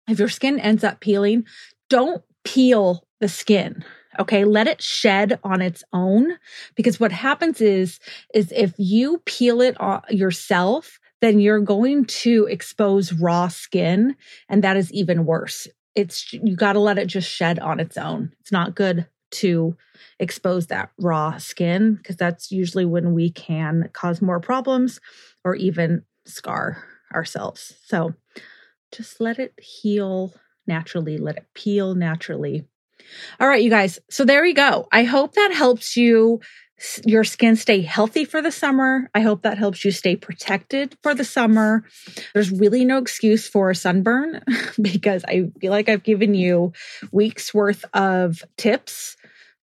if 0.09 0.19
your 0.19 0.29
skin 0.29 0.59
ends 0.59 0.85
up 0.85 1.01
peeling, 1.01 1.45
don't 1.89 2.23
peel 2.45 3.07
the 3.21 3.29
skin. 3.29 3.85
Okay, 4.19 4.45
let 4.45 4.67
it 4.67 4.83
shed 4.83 5.39
on 5.43 5.63
its 5.63 5.83
own 5.93 6.37
because 6.75 7.01
what 7.01 7.13
happens 7.13 7.63
is 7.63 7.99
is 8.35 8.53
if 8.55 8.75
you 8.77 9.23
peel 9.25 9.63
it 9.63 9.77
yourself, 10.11 10.99
then 11.23 11.41
you're 11.41 11.61
going 11.61 12.05
to 12.05 12.47
expose 12.51 13.13
raw 13.15 13.49
skin 13.49 14.17
and 14.51 14.63
that 14.65 14.77
is 14.77 14.93
even 14.93 15.25
worse 15.25 15.67
it's 15.95 16.33
you 16.33 16.57
got 16.57 16.73
to 16.75 16.81
let 16.81 16.99
it 16.99 17.07
just 17.07 17.31
shed 17.31 17.59
on 17.59 17.81
its 17.81 17.97
own. 17.97 18.33
It's 18.41 18.53
not 18.53 18.75
good 18.75 19.07
to 19.33 19.77
expose 20.19 20.67
that 20.67 20.91
raw 20.99 21.39
skin 21.39 21.95
because 21.95 22.17
that's 22.17 22.51
usually 22.51 22.85
when 22.85 23.15
we 23.15 23.31
can 23.31 23.89
cause 23.93 24.21
more 24.23 24.41
problems 24.41 25.01
or 25.45 25.55
even 25.55 26.03
scar 26.27 26.85
ourselves. 27.15 27.75
So 27.85 28.15
just 28.93 29.21
let 29.21 29.39
it 29.39 29.55
heal 29.61 30.35
naturally, 30.67 31.19
let 31.19 31.37
it 31.37 31.47
peel 31.55 31.95
naturally. 31.95 32.67
All 33.41 33.49
right, 33.49 33.63
you 33.63 33.71
guys. 33.71 33.99
So 34.11 34.25
there 34.25 34.45
you 34.45 34.55
go. 34.55 34.87
I 34.93 35.05
hope 35.05 35.35
that 35.35 35.53
helps 35.53 35.97
you 35.97 36.41
your 37.05 37.25
skin 37.25 37.57
stay 37.57 37.81
healthy 37.81 38.25
for 38.25 38.43
the 38.43 38.51
summer. 38.51 39.09
I 39.15 39.21
hope 39.21 39.43
that 39.43 39.59
helps 39.59 39.85
you 39.85 39.91
stay 39.91 40.17
protected 40.17 40.97
for 41.03 41.15
the 41.15 41.25
summer. 41.25 41.85
There's 42.35 42.51
really 42.51 42.85
no 42.85 42.99
excuse 42.99 43.49
for 43.49 43.71
a 43.71 43.75
sunburn 43.75 44.43
because 44.81 45.25
I 45.25 45.51
feel 45.61 45.71
like 45.71 45.89
I've 45.89 46.03
given 46.03 46.35
you 46.35 46.73
weeks 47.13 47.55
worth 47.55 47.85
of 47.95 48.43
tips 48.57 49.17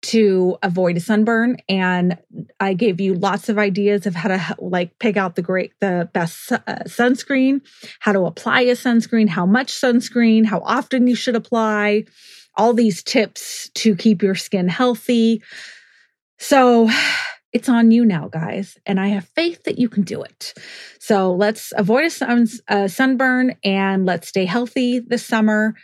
to 0.03 0.57
avoid 0.63 0.97
a 0.97 1.01
sunburn 1.01 1.57
and 1.69 2.19
I 2.61 2.75
gave 2.75 3.01
you 3.01 3.15
lots 3.15 3.49
of 3.49 3.59
ideas 3.59 4.07
of 4.07 4.15
how 4.15 4.29
to 4.29 4.57
like 4.59 4.99
pick 4.99 5.17
out 5.17 5.35
the 5.35 5.43
great 5.43 5.73
the 5.81 6.09
best 6.13 6.53
uh, 6.53 6.59
sunscreen, 6.85 7.61
how 7.99 8.13
to 8.13 8.27
apply 8.27 8.63
a 8.63 8.73
sunscreen, 8.73 9.29
how 9.29 9.47
much 9.47 9.73
sunscreen, 9.73 10.45
how 10.45 10.61
often 10.61 11.07
you 11.07 11.17
should 11.17 11.35
apply, 11.35 12.05
all 12.57 12.73
these 12.73 13.03
tips 13.03 13.71
to 13.75 13.97
keep 13.97 14.23
your 14.23 14.35
skin 14.35 14.69
healthy. 14.69 15.43
So 16.39 16.91
it's 17.53 17.69
on 17.69 17.91
you 17.91 18.05
now, 18.05 18.29
guys. 18.29 18.77
And 18.87 19.01
I 19.01 19.09
have 19.09 19.29
faith 19.29 19.65
that 19.65 19.79
you 19.79 19.89
can 19.89 20.03
do 20.03 20.23
it. 20.23 20.55
So 20.99 21.33
let's 21.33 21.73
avoid 21.77 22.05
a, 22.05 22.11
sun, 22.11 22.47
a 22.69 22.89
sunburn 22.89 23.57
and 23.65 24.07
let's 24.07 24.29
stay 24.29 24.45
healthy 24.45 25.01
this 25.01 25.25
summer. 25.25 25.75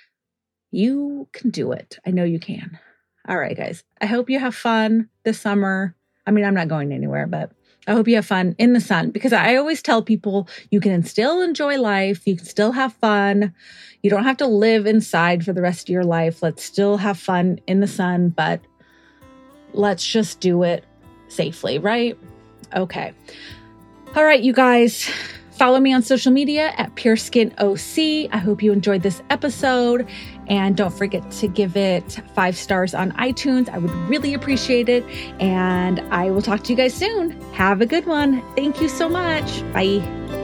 You 0.70 1.28
can 1.32 1.50
do 1.50 1.72
it. 1.72 1.98
I 2.06 2.10
know 2.10 2.24
you 2.24 2.40
can. 2.40 2.78
All 3.28 3.38
right, 3.38 3.56
guys. 3.56 3.84
I 4.00 4.06
hope 4.06 4.30
you 4.30 4.38
have 4.38 4.54
fun 4.54 5.08
this 5.24 5.40
summer. 5.40 5.94
I 6.26 6.30
mean, 6.30 6.44
I'm 6.44 6.54
not 6.54 6.68
going 6.68 6.92
anywhere, 6.92 7.26
but 7.26 7.52
I 7.86 7.92
hope 7.92 8.06
you 8.06 8.14
have 8.14 8.26
fun 8.26 8.54
in 8.58 8.74
the 8.74 8.80
sun 8.80 9.10
because 9.10 9.32
I 9.32 9.56
always 9.56 9.82
tell 9.82 10.02
people 10.02 10.48
you 10.70 10.80
can 10.80 11.02
still 11.02 11.42
enjoy 11.42 11.80
life. 11.80 12.26
You 12.26 12.36
can 12.36 12.44
still 12.44 12.72
have 12.72 12.94
fun. 12.94 13.54
You 14.02 14.10
don't 14.10 14.24
have 14.24 14.36
to 14.38 14.46
live 14.46 14.86
inside 14.86 15.44
for 15.44 15.52
the 15.52 15.62
rest 15.62 15.88
of 15.88 15.92
your 15.92 16.04
life. 16.04 16.42
Let's 16.42 16.62
still 16.62 16.96
have 16.96 17.18
fun 17.18 17.60
in 17.66 17.80
the 17.80 17.88
sun, 17.88 18.28
but 18.30 18.60
let's 19.74 20.06
just 20.06 20.40
do 20.40 20.62
it 20.62 20.84
safely, 21.28 21.78
right? 21.78 22.18
Okay. 22.74 23.12
All 24.14 24.24
right, 24.24 24.40
you 24.40 24.52
guys. 24.52 25.10
Follow 25.52 25.78
me 25.78 25.92
on 25.92 26.02
social 26.02 26.32
media 26.32 26.72
at 26.76 26.94
Pure 26.96 27.16
Skin 27.16 27.54
OC. 27.58 28.28
I 28.32 28.38
hope 28.38 28.62
you 28.62 28.72
enjoyed 28.72 29.02
this 29.02 29.22
episode. 29.30 30.08
And 30.48 30.76
don't 30.76 30.92
forget 30.92 31.30
to 31.32 31.46
give 31.46 31.76
it 31.76 32.20
five 32.34 32.56
stars 32.56 32.94
on 32.94 33.12
iTunes. 33.12 33.68
I 33.68 33.78
would 33.78 33.92
really 34.08 34.34
appreciate 34.34 34.88
it. 34.88 35.04
And 35.40 36.00
I 36.12 36.30
will 36.30 36.42
talk 36.42 36.64
to 36.64 36.70
you 36.72 36.76
guys 36.76 36.94
soon. 36.94 37.40
Have 37.52 37.80
a 37.80 37.86
good 37.86 38.06
one. 38.06 38.42
Thank 38.56 38.80
you 38.80 38.88
so 38.88 39.08
much. 39.08 39.62
Bye. 39.72 40.41